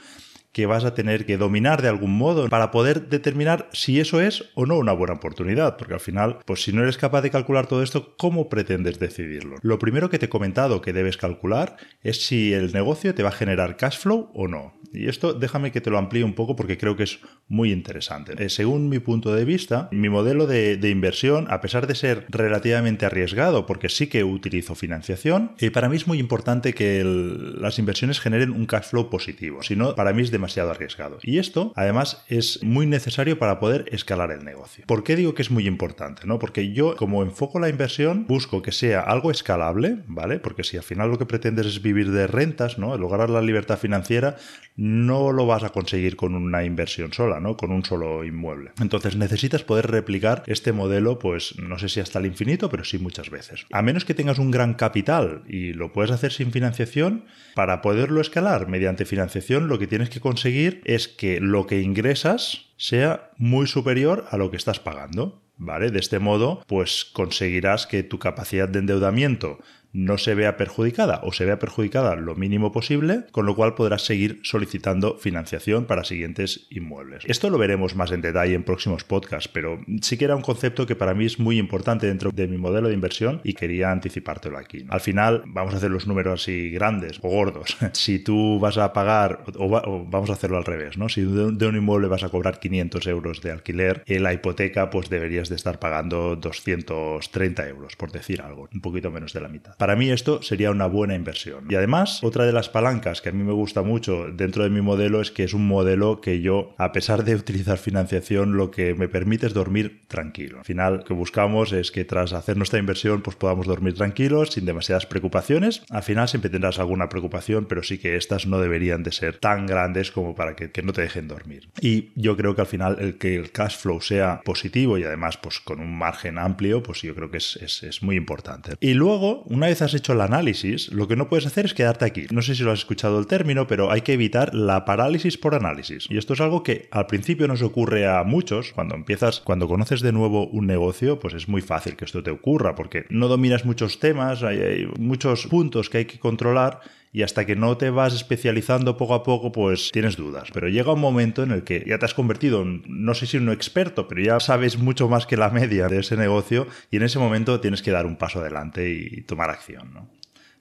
que 0.52 0.66
vas 0.66 0.84
a 0.86 0.94
tener 0.94 1.26
que 1.26 1.38
dominar 1.38 1.82
de 1.82 1.90
algún 1.90 2.18
modo 2.18 2.50
para 2.50 2.72
poder 2.72 3.10
determinar 3.10 3.70
si 3.72 4.00
eso 4.00 4.22
es 4.22 4.50
o 4.56 4.66
no 4.66 4.78
una 4.78 4.94
buena 4.94 5.14
oportunidad, 5.14 5.78
porque 5.78 5.94
al 5.94 6.00
final, 6.00 6.40
pues 6.46 6.64
si 6.64 6.74
no 6.74 6.84
eres 6.84 6.98
capaz 6.98 7.22
de 7.22 7.32
calcular 7.32 7.68
todo 7.68 7.84
esto, 7.84 8.16
¿cómo 8.18 8.50
pretendes 8.50 9.00
decidirlo? 9.00 9.58
Lo 9.62 9.80
primero 9.80 10.10
que 10.10 10.20
te 10.20 10.26
he 10.26 10.30
comentado 10.30 10.82
que 10.82 10.94
debes 10.94 11.18
calcular 11.18 11.78
es 12.02 12.26
si 12.26 12.54
el 12.54 12.74
negocio 12.74 13.14
te 13.14 13.24
va 13.24 13.30
a 13.30 13.34
generar 13.34 13.78
cash 13.78 14.00
flow 14.00 14.32
o 14.34 14.48
no. 14.48 14.80
Y 14.92 15.08
esto 15.08 15.34
déjame 15.34 15.72
que 15.72 15.82
te 15.82 15.90
lo 15.90 15.98
amplíe 15.98 16.24
un 16.24 16.34
poco 16.34 16.56
porque 16.56 16.78
creo 16.78 16.96
que 16.96 17.04
es 17.04 17.20
muy 17.48 17.72
interesante. 17.72 18.34
Eh, 18.44 18.50
según 18.50 18.90
mi 18.90 19.00
punto 19.00 19.34
de 19.34 19.46
vista, 19.46 19.88
mi 19.92 20.10
modelo 20.10 20.48
de, 20.48 20.80
inversión, 20.90 21.46
a 21.50 21.62
pesar 21.62 21.86
de 21.86 21.96
ser 21.96 22.26
relativamente 22.30 23.06
arriesgado, 23.06 23.66
porque 23.66 23.90
sí 23.90 24.08
que 24.08 24.24
utilizo 24.24 24.76
financiación, 24.76 25.52
eh, 25.60 25.70
para 25.70 25.90
mí 25.90 25.96
es 25.96 26.08
muy 26.08 26.20
importante 26.20 26.74
que 26.74 27.04
las 27.04 27.78
inversiones 27.78 28.20
generen 28.20 28.52
un 28.52 28.66
cash 28.66 28.86
flow 28.86 29.10
positivo. 29.10 29.62
Si 29.62 29.76
no, 29.76 29.96
para 29.96 30.14
mí 30.14 30.24
es 30.24 30.32
demasiado 30.40 30.72
arriesgado. 30.72 31.20
Y 31.22 31.38
esto, 31.38 31.74
además, 31.76 32.24
es 32.28 32.64
muy 32.64 32.86
necesario 32.86 33.38
para 33.38 33.60
poder 33.60 33.86
escalar 33.92 34.32
el 34.32 34.44
negocio. 34.44 34.86
¿Por 34.88 35.04
qué 35.04 35.16
digo 35.16 35.34
que 35.34 35.42
es 35.42 35.52
muy 35.52 35.68
importante? 35.68 36.26
¿no? 36.26 36.40
Porque 36.40 36.72
yo, 36.72 36.96
como 36.96 37.24
enfoco 37.24 37.60
la 37.60 37.70
inversión, 37.70 38.26
busco 38.28 38.62
que 38.62 38.72
sea 38.72 39.02
algo 39.02 39.32
escalable, 39.32 40.00
¿vale? 40.08 40.40
Porque 40.40 40.64
si 40.64 40.78
al 40.78 40.84
final 40.84 41.12
lo 41.12 41.18
que 41.18 41.26
pretendes 41.26 41.66
es 41.66 41.82
vivir 41.82 42.12
de 42.12 42.28
rentas, 42.28 42.78
¿no? 42.78 42.98
Lograr 42.98 43.30
la 43.30 43.42
libertad 43.42 43.78
financiera, 43.78 44.38
no 44.76 45.32
lo 45.32 45.46
vas 45.46 45.64
a 45.64 45.70
conseguir 45.70 46.16
con 46.16 46.36
una 46.36 46.64
inversión 46.64 47.12
sola, 47.12 47.40
¿no? 47.40 47.58
Con 47.58 47.72
un 47.72 47.84
solo 47.84 48.24
inmueble. 48.24 48.72
Entonces 48.80 49.18
necesitas 49.18 49.64
poder 49.64 49.92
replicar 49.92 50.44
este 50.48 50.72
modelo, 50.72 51.20
pues 51.20 51.58
no 51.60 51.78
sé 51.78 51.90
si 51.90 52.00
hasta 52.00 52.20
el 52.20 52.26
infinito, 52.26 52.70
pero 52.70 52.86
sí 52.86 52.98
muchas 52.98 53.30
veces. 53.30 53.66
A 53.72 53.82
menos 53.82 54.06
que 54.06 54.14
tengas 54.14 54.40
un 54.40 54.52
gran 54.52 54.76
capital 54.76 55.44
y 55.48 55.74
lo 55.74 55.92
puedes 55.92 56.12
hacer 56.12 56.32
sin 56.32 56.52
financiación, 56.52 57.26
para 57.56 57.82
poderlo 57.82 58.22
escalar 58.22 58.68
mediante 58.68 59.06
financiación, 59.06 59.68
lo 59.68 59.80
que 59.80 59.88
tienes 59.88 60.10
que 60.10 60.22
conseguir 60.30 60.82
es 60.86 61.08
que 61.08 61.40
lo 61.40 61.66
que 61.66 61.82
ingresas 61.82 62.68
sea 62.78 63.32
muy 63.38 63.66
superior 63.66 64.26
a 64.30 64.38
lo 64.38 64.52
que 64.52 64.58
estás 64.58 64.80
pagando. 64.80 65.42
¿Vale? 65.62 65.92
De 65.92 66.00
este 66.00 66.20
modo, 66.20 66.64
pues 66.68 67.04
conseguirás 67.04 67.86
que 67.86 68.02
tu 68.02 68.18
capacidad 68.18 68.70
de 68.70 68.80
endeudamiento 68.80 69.60
no 69.94 70.18
se 70.18 70.36
vea 70.36 70.58
perjudicada 70.58 71.22
o 71.24 71.34
se 71.34 71.46
vea 71.46 71.60
perjudicada 71.60 72.16
lo 72.16 72.36
mínimo 72.36 72.72
posible, 72.72 73.26
con 73.32 73.46
lo 73.46 73.56
cual 73.56 73.76
podrás 73.76 74.04
seguir 74.04 74.40
solicitando 74.44 75.18
financiación 75.18 75.86
para 75.86 76.04
siguientes 76.04 76.68
inmuebles. 76.70 77.24
Esto 77.28 77.50
lo 77.50 77.58
veremos 77.58 77.96
más 77.96 78.12
en 78.12 78.22
detalle 78.22 78.54
en 78.54 78.64
próximos 78.64 79.04
podcasts, 79.04 79.50
pero 79.52 79.80
sí 80.02 80.18
que 80.18 80.26
era 80.26 80.36
un 80.36 80.42
concepto 80.42 80.86
que 80.86 80.96
para 80.96 81.14
mí 81.14 81.26
es 81.26 81.40
muy 81.40 81.58
importante 81.58 82.08
dentro 82.08 82.32
de 82.32 82.48
mi 82.48 82.58
modelo 82.58 82.88
de 82.88 82.94
inversión 82.94 83.42
y 83.44 83.54
quería 83.54 83.92
anticipártelo 83.92 84.58
aquí. 84.58 84.86
Al 84.90 85.02
final 85.02 85.44
vamos 85.48 85.74
a 85.74 85.78
hacer 85.78 85.92
los 85.92 86.08
números 86.08 86.42
así 86.42 86.70
grandes 86.70 87.20
o 87.22 87.30
gordos. 87.30 87.78
si 87.94 88.20
tú 88.20 88.60
vas 88.60 88.78
a 88.78 88.94
pagar, 88.94 89.44
o, 89.58 90.06
vamos 90.06 90.30
a 90.30 90.34
hacerlo 90.34 90.58
al 90.58 90.66
revés, 90.66 90.98
¿no? 90.98 91.10
Si 91.10 91.22
de, 91.22 91.68
un 91.68 91.76
inmueble 91.76 92.08
vas 92.08 92.24
a 92.24 92.30
cobrar 92.30 92.60
500 92.60 93.08
euros 93.08 93.42
de 93.42 93.52
alquiler, 93.52 94.04
en 94.06 94.24
la 94.24 94.34
hipoteca 94.34 94.90
pues 94.90 95.10
deberías 95.10 95.50
de 95.50 95.56
estar 95.56 95.80
pagando 95.80 96.36
230 96.36 97.68
euros, 97.68 97.96
por 97.96 98.12
decir 98.12 98.42
algo, 98.42 98.70
un 98.74 98.82
poquito 98.82 99.12
menos 99.12 99.34
de 99.34 99.42
la 99.42 99.48
mitad. 99.48 99.76
Para 99.80 99.96
mí 99.96 100.12
esto 100.12 100.42
sería 100.42 100.72
una 100.72 100.88
buena 100.88 101.16
inversión. 101.16 101.64
Y 101.70 101.76
además, 101.76 102.22
otra 102.22 102.46
de 102.46 102.52
las 102.52 102.68
palancas 102.68 103.22
que 103.22 103.30
a 103.30 103.32
mí 103.32 103.46
me 103.46 103.54
gusta 103.54 103.82
mucho 103.82 104.26
dentro 104.30 104.66
de 104.66 104.70
mi 104.70 104.82
modelo 104.82 105.22
es 105.22 105.32
que 105.32 105.46
es 105.46 105.54
un 105.54 105.66
modelo 105.66 106.20
que 106.20 106.42
yo, 106.42 106.74
a 106.78 106.92
pesar 106.92 107.24
de 107.24 107.36
utilizar 107.36 107.78
financiación, 107.78 108.58
lo 108.58 108.72
que 108.72 108.94
me 108.94 109.08
permite 109.08 109.48
es 109.48 109.54
dormir 109.54 110.02
tranquilo. 110.10 110.60
Al 110.60 110.66
final, 110.66 110.98
lo 110.98 111.04
que 111.06 111.14
buscamos 111.14 111.72
es 111.72 111.92
que 111.92 112.04
tras 112.04 112.34
hacer 112.34 112.58
nuestra 112.58 112.78
inversión, 112.78 113.22
pues 113.22 113.38
podamos 113.38 113.68
dormir 113.68 113.94
tranquilos, 113.94 114.50
sin 114.50 114.66
demasiadas 114.66 115.06
preocupaciones. 115.06 115.82
Al 115.90 116.04
final 116.04 116.28
siempre 116.28 116.50
tendrás 116.50 116.78
alguna 116.78 117.08
preocupación, 117.08 117.66
pero 117.66 117.82
sí 117.82 118.00
que 118.00 118.18
estas 118.18 118.48
no 118.48 118.60
deberían 118.60 119.02
de 119.04 119.14
ser 119.14 119.38
tan 119.38 119.66
grandes 119.66 120.12
como 120.12 120.36
para 120.36 120.58
que, 120.58 120.70
no 120.84 120.92
te 120.92 121.04
dejen 121.04 121.30
dormir. 121.30 121.70
Y 121.80 122.10
yo 122.16 122.36
creo 122.36 122.54
que 122.54 122.62
al 122.62 122.68
final 122.68 122.98
el 123.00 123.18
que 123.18 123.36
el 123.36 123.52
cash 123.52 123.78
flow 123.78 124.02
sea 124.02 124.42
positivo 124.44 124.98
y 124.98 125.06
además 125.06 125.38
pues 125.38 125.62
con 125.62 125.80
un 125.80 125.98
margen 125.98 126.38
amplio, 126.38 126.84
pues 126.84 127.02
yo 127.02 127.16
creo 127.16 127.32
que 127.32 127.38
es, 127.38 127.56
es 127.82 128.04
muy 128.04 128.18
importante. 128.18 128.74
Y 128.82 128.94
luego, 128.94 129.44
una 129.44 129.69
vez 129.70 129.82
has 129.82 129.94
hecho 129.94 130.14
el 130.14 130.22
análisis, 130.22 130.92
lo 130.92 131.08
que 131.08 131.16
no 131.16 131.30
puedes 131.30 131.46
hacer 131.46 131.66
es 131.66 131.74
quedarte 131.74 132.06
aquí. 132.06 132.26
No 132.32 132.42
sé 132.42 132.56
si 132.56 132.64
lo 132.64 132.72
has 132.72 132.80
escuchado 132.80 133.20
el 133.20 133.28
término, 133.28 133.68
pero 133.68 133.92
hay 133.92 134.02
que 134.02 134.14
evitar 134.14 134.54
la 134.54 134.86
parálisis 134.86 135.38
por 135.38 135.56
análisis. 135.56 136.08
Y 136.10 136.18
esto 136.18 136.34
es 136.34 136.42
algo 136.42 136.64
que 136.64 136.88
al 136.92 137.08
principio 137.08 137.48
nos 137.48 137.62
ocurre 137.62 138.08
a 138.08 138.24
muchos. 138.24 138.74
Cuando 138.74 138.96
empiezas, 138.96 139.40
cuando 139.40 139.68
conoces 139.68 140.02
de 140.02 140.12
nuevo 140.12 140.48
un 140.48 140.68
negocio, 140.68 141.20
pues 141.20 141.34
es 141.34 141.48
muy 141.48 141.62
fácil 141.62 141.96
que 141.96 142.06
esto 142.06 142.24
te 142.24 142.32
ocurra, 142.32 142.76
porque 142.76 143.06
no 143.10 143.28
dominas 143.28 143.66
muchos 143.66 144.00
temas, 144.00 144.44
hay, 144.44 144.88
muchos 144.98 145.48
puntos 145.48 145.90
que 145.90 146.00
hay 146.00 146.06
que 146.06 146.20
controlar 146.20 146.82
y 147.12 147.24
hasta 147.24 147.46
que 147.46 147.56
no 147.56 147.78
te 147.78 147.90
vas 147.90 148.14
especializando 148.14 148.98
poco 148.98 149.16
a 149.16 149.24
poco, 149.24 149.52
pues 149.52 149.90
tienes 149.92 150.16
dudas. 150.16 150.50
Pero 150.54 150.68
llega 150.68 150.94
un 150.94 151.00
momento 151.00 151.44
en 151.44 151.52
el 151.52 151.64
que 151.64 151.84
ya 151.88 151.98
te 151.98 152.06
has 152.06 152.14
convertido, 152.14 152.62
en, 152.62 152.84
no 152.88 153.14
sé 153.14 153.26
si 153.26 153.38
un 153.38 153.50
experto, 153.50 154.08
pero 154.08 154.22
ya 154.22 154.40
sabes 154.40 154.78
mucho 154.78 155.10
más 155.10 155.26
que 155.26 155.38
la 155.38 155.50
media 155.50 155.88
de 155.88 156.00
ese 156.00 156.18
negocio 156.18 156.68
y 156.92 156.98
en 156.98 157.04
ese 157.04 157.20
momento 157.20 157.60
tienes 157.60 157.82
que 157.82 157.92
dar 157.92 158.06
un 158.06 158.16
paso 158.18 158.40
adelante 158.40 158.90
y 158.90 159.22
tomar 159.22 159.50
acción. 159.50 159.94
¿no? 159.94 160.10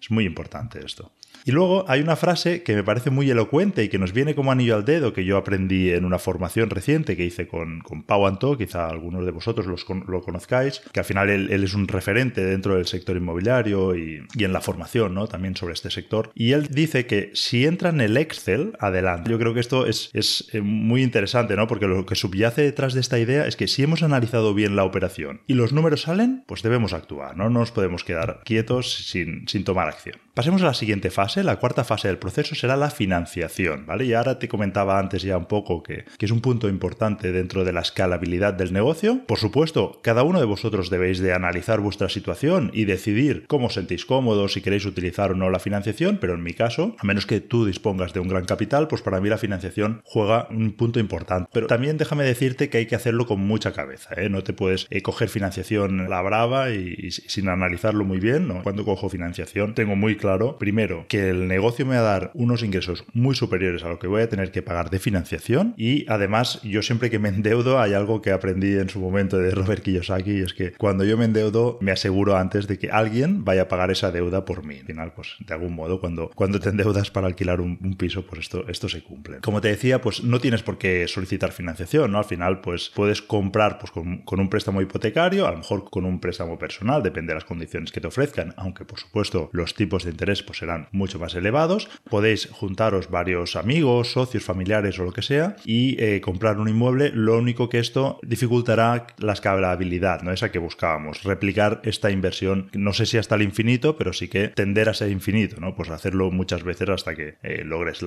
Es 0.00 0.11
muy 0.11 0.25
importante 0.25 0.85
esto. 0.85 1.12
Y 1.45 1.52
luego 1.52 1.85
hay 1.88 2.00
una 2.00 2.16
frase 2.16 2.62
que 2.62 2.75
me 2.75 2.85
parece 2.85 3.11
muy 3.11 3.30
elocuente 3.30 3.85
y 3.85 3.88
que 3.88 3.99
nos 3.99 4.12
viene 4.12 4.35
como 4.35 4.52
anillo 4.52 4.75
al 4.75 4.85
dedo, 4.85 5.12
que 5.12 5.25
yo 5.25 5.37
aprendí 5.37 5.90
en 5.90 6.04
una 6.04 6.18
formación 6.18 6.71
reciente 6.71 7.16
que 7.16 7.25
hice 7.25 7.49
con, 7.49 7.80
con 7.80 8.02
Pau 8.02 8.26
Antó, 8.26 8.57
quizá 8.57 8.88
algunos 8.88 9.25
de 9.25 9.30
vosotros 9.30 9.66
lo 10.07 10.23
conozcáis, 10.23 10.80
que 10.92 11.00
al 11.00 11.07
final 11.07 11.30
él, 11.30 11.64
es 11.64 11.75
un 11.75 11.88
referente 11.88 12.45
dentro 12.45 12.76
del 12.76 12.87
sector 12.87 13.16
inmobiliario 13.16 13.97
y, 13.97 14.23
en 14.38 14.52
la 14.52 14.61
formación, 14.61 15.14
¿no? 15.14 15.26
También 15.26 15.57
sobre 15.57 15.75
este 15.75 15.90
sector. 15.90 16.30
Y 16.35 16.52
él 16.52 16.68
dice 16.71 17.07
que 17.07 17.30
si 17.35 17.66
entra 17.66 17.90
en 17.90 18.00
el 18.00 18.16
Excel, 18.16 18.73
adelante. 18.80 19.30
Yo 19.30 19.38
creo 19.38 19.54
que 19.54 19.61
esto 19.61 19.87
es, 19.87 20.11
es 20.12 20.49
eh, 20.52 20.61
muy 20.61 21.02
interesante, 21.02 21.57
¿no? 21.57 21.66
Porque 21.66 21.87
lo 21.87 22.07
que 22.07 22.14
subyace 22.14 22.62
detrás 22.62 22.95
de 22.95 23.00
esta 23.00 23.18
idea 23.18 23.47
es 23.47 23.57
que 23.57 23.68
si 23.68 23.83
hemos 23.83 24.02
analizado 24.02 24.54
bien 24.54 24.76
la 24.76 24.85
operación 24.85 25.40
y 25.47 25.54
los 25.54 25.73
números 25.73 26.02
salen, 26.02 26.45
pues 26.47 26.62
debemos 26.62 26.92
actuar, 26.92 27.37
no 27.37 27.50
nos 27.50 27.73
podemos 27.73 28.04
quedar 28.04 28.42
quietos 28.45 28.92
sin, 28.92 29.47
sin 29.49 29.64
tomar 29.64 29.88
acción. 29.88 30.16
Pasemos 30.38 30.62
a 30.62 30.66
la 30.66 30.75
siguiente 30.75 31.11
fase. 31.11 31.42
La 31.42 31.57
cuarta 31.57 31.83
fase 31.83 32.07
del 32.07 32.18
proceso 32.18 32.54
será 32.54 32.76
la 32.76 32.90
financiación, 32.90 33.87
¿vale? 33.87 34.04
Y 34.04 34.14
ahora 34.14 34.38
te 34.38 34.47
comentaba 34.47 35.00
antes 35.00 35.23
ya 35.23 35.37
un 35.37 35.47
poco 35.47 35.83
que, 35.83 36.04
que, 36.16 36.26
es 36.26 36.30
un 36.30 36.40
punto 36.40 36.68
importante 36.68 37.33
dentro 37.33 37.64
de 37.64 37.73
la 37.73 37.80
escalabilidad 37.80 38.54
del 38.54 38.73
negocio. 38.73 39.23
Por 39.26 39.38
supuesto, 39.38 39.99
cada 40.00 40.23
uno 40.23 40.38
de 40.38 40.47
vosotros 40.47 40.90
debéis 40.90 41.18
de 41.18 41.33
analizar 41.33 41.80
vuestra 41.80 42.09
situación 42.09 42.71
y 42.73 42.85
decidir 42.85 43.47
cómo 43.49 43.66
os 43.66 43.75
sentís 43.75 44.07
cómodos, 44.07 44.52
si 44.52 44.61
queréis 44.61 44.87
utilizar 44.87 45.33
o 45.33 45.35
no 45.35 45.50
la 45.50 45.59
financiación, 45.59 46.18
pero 46.21 46.35
en 46.35 46.45
mi 46.45 46.52
caso, 46.54 46.95
a 47.00 47.04
menos 47.04 47.26
que 47.26 47.40
tú 47.40 47.66
dispongas 47.66 48.12
de 48.12 48.21
un 48.21 48.28
gran 48.28 48.45
capital, 48.45 48.87
pues 48.87 49.02
para 49.02 49.21
mí 49.21 49.28
la 49.28 49.38
financiación 49.38 50.02
juega 50.04 50.47
un 50.50 50.71
punto 50.71 51.00
importante. 51.00 51.50
Pero 51.52 51.66
también 51.66 51.99
déjame 51.99 52.23
decirte 52.23 52.71
que 52.71 52.78
hay 52.78 52.87
que 52.87 52.95
hacerlo 52.95 53.26
con 53.26 53.40
mucha 53.40 53.73
cabeza, 53.73 54.14
¿eh? 54.16 54.28
No 54.28 54.45
te 54.45 54.52
puedes 54.52 54.87
eh, 54.90 55.02
coger 55.02 55.30
financiación 55.30 56.09
la 56.09 56.23
brava 56.23 56.71
y, 56.71 57.11
sin 57.11 57.49
analizarlo 57.49 58.04
muy 58.04 58.21
bien, 58.21 58.47
¿no? 58.47 58.62
Cuando 58.62 58.85
cojo 58.85 59.09
financiación 59.09 59.75
tengo 59.75 59.97
muy 59.97 60.14
claro 60.14 60.28
claro, 60.29 60.59
primero, 60.59 61.07
que 61.09 61.31
el 61.31 61.49
negocio 61.49 61.87
me 61.87 61.95
va 61.95 62.01
a 62.01 62.05
dar 62.05 62.31
unos 62.35 62.63
ingresos 62.63 63.03
muy 63.15 63.35
superiores 63.35 63.83
a 63.83 63.89
lo 63.89 63.99
que 63.99 64.09
voy 64.09 64.21
a 64.21 64.29
tener 64.29 64.51
que 64.51 64.61
pagar 64.61 64.91
de 64.91 64.99
financiación 64.99 65.73
y 65.79 66.05
además 66.07 66.61
yo 66.63 66.83
siempre 66.83 67.09
que 67.09 67.19
me 67.19 67.31
endeudo 67.31 67.81
hay 67.81 67.95
algo 67.95 68.21
que 68.21 68.31
aprendí 68.31 68.75
en 68.75 68.91
su 68.91 69.01
momento 69.01 69.39
de 69.39 69.53
Robert 69.53 69.83
Kiyosaki 69.83 70.41
es 70.41 70.53
que 70.53 70.73
cuando 70.73 71.05
yo 71.05 71.17
me 71.17 71.25
endeudo 71.25 71.79
me 71.81 71.93
aseguro 71.93 72.37
antes 72.37 72.67
de 72.67 72.79
que 72.79 72.91
alguien 72.91 73.43
vaya 73.47 73.63
a 73.63 73.69
pagar 73.69 73.91
esa 73.91 74.13
deuda 74.13 74.45
por 74.45 74.67
mí. 74.67 74.81
Al 74.81 74.85
final, 74.85 75.13
pues 75.15 75.37
de 75.39 75.55
algún 75.55 75.75
modo, 75.75 75.99
cuando, 75.99 76.31
cuando 76.35 76.61
te 76.61 76.69
endeudas 76.69 77.11
para 77.11 77.27
alquilar 77.27 77.63
un, 77.63 77.79
piso, 77.97 78.27
pues 78.27 78.43
esto, 78.43 78.69
esto 78.69 78.87
se 78.91 79.03
cumple. 79.03 79.39
Como 79.41 79.63
te 79.63 79.69
decía, 79.69 80.03
pues 80.03 80.23
no 80.23 80.41
tienes 80.41 80.63
por 80.63 80.77
qué 80.77 81.09
solicitar 81.09 81.53
financiación, 81.53 82.13
¿no? 82.13 82.19
Al 82.19 82.27
final, 82.27 82.61
pues 82.61 82.93
puedes 82.95 83.23
comprar 83.23 83.79
pues, 83.79 83.91
con, 83.91 84.19
con 84.19 84.41
un 84.41 84.51
préstamo 84.51 84.83
hipotecario, 84.83 85.47
a 85.47 85.53
lo 85.53 85.57
mejor 85.57 85.89
con 85.89 86.05
un 86.05 86.21
préstamo 86.21 86.59
personal, 86.59 87.03
depende 87.03 87.31
de 87.31 87.37
las 87.37 87.45
condiciones 87.45 87.93
que 87.93 88.03
te 88.03 88.09
ofrezcan, 88.09 88.53
aunque 88.59 88.85
por 88.85 88.99
supuesto 88.99 89.49
los 89.53 89.75
tipos 89.75 90.05
de 90.05 90.13
interés 90.19 90.43
pues 90.43 90.59
serán 90.59 90.89
mucho 90.91 91.21
más 91.21 91.35
elevados. 91.37 91.89
Podéis 92.11 92.49
juntaros 92.51 93.09
varios 93.09 93.55
amigos, 93.55 94.13
socios, 94.13 94.45
familiares 94.45 94.99
o 94.99 95.05
lo 95.05 95.12
que 95.12 95.23
sea 95.23 95.57
y 95.64 96.03
eh, 96.03 96.21
comprar 96.21 96.59
un 96.59 96.69
inmueble. 96.69 97.12
Lo 97.14 97.38
único 97.38 97.69
que 97.69 97.79
esto 97.79 98.19
dificultará 98.23 99.07
la 99.19 99.33
escalabilidad, 99.33 100.23
¿no? 100.23 100.33
Esa 100.33 100.51
que 100.51 100.59
buscábamos, 100.59 101.23
replicar 101.23 101.81
esta 101.85 102.11
inversión, 102.11 102.69
no 102.75 102.92
sé 102.92 103.07
si 103.07 103.16
hasta 103.16 103.37
el 103.37 103.42
infinito, 103.42 103.97
pero 103.97 104.12
sí 104.12 104.29
que 104.29 104.49
tender 104.49 104.88
a 104.88 104.95
ser 104.95 105.11
infinito, 105.11 105.61
¿no? 105.61 105.77
Pues 105.77 105.90
hacerlo 105.90 106.31
muchas 106.33 106.64
veces 106.64 106.88
hasta 106.88 107.14
que 107.14 107.37
eh, 107.42 107.62
logres 107.64 108.03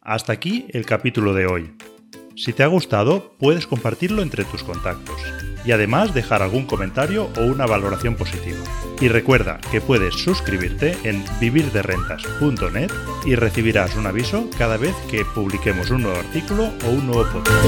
Hasta 0.01 0.33
aquí 0.33 0.67
el 0.71 0.85
capítulo 0.85 1.33
de 1.33 1.47
hoy. 1.47 1.77
Si 2.35 2.53
te 2.53 2.65
ha 2.65 2.67
gustado, 2.67 3.37
puedes 3.39 3.69
compartirlo 3.69 4.21
entre 4.21 4.45
tus 4.45 4.65
contactos 4.65 5.21
y 5.65 5.73
además 5.73 6.15
dejar 6.15 6.43
algún 6.43 6.67
comentario 6.67 7.31
o 7.37 7.41
una 7.43 7.67
valoración 7.67 8.17
positiva. 8.17 8.59
Y 9.01 9.09
recuerda 9.09 9.59
que 9.71 9.81
puedes 9.81 10.15
suscribirte 10.15 10.97
en 11.05 11.25
vivirderrentas.net 11.41 12.91
y 13.25 13.35
recibirás 13.35 13.97
un 13.97 14.07
aviso 14.07 14.49
cada 14.59 14.77
vez 14.77 14.95
que 15.11 15.25
publiquemos 15.25 15.91
un 15.91 16.03
nuevo 16.03 16.19
artículo 16.19 16.71
o 16.87 16.91
un 16.91 17.07
nuevo 17.07 17.25
podcast. 17.31 17.65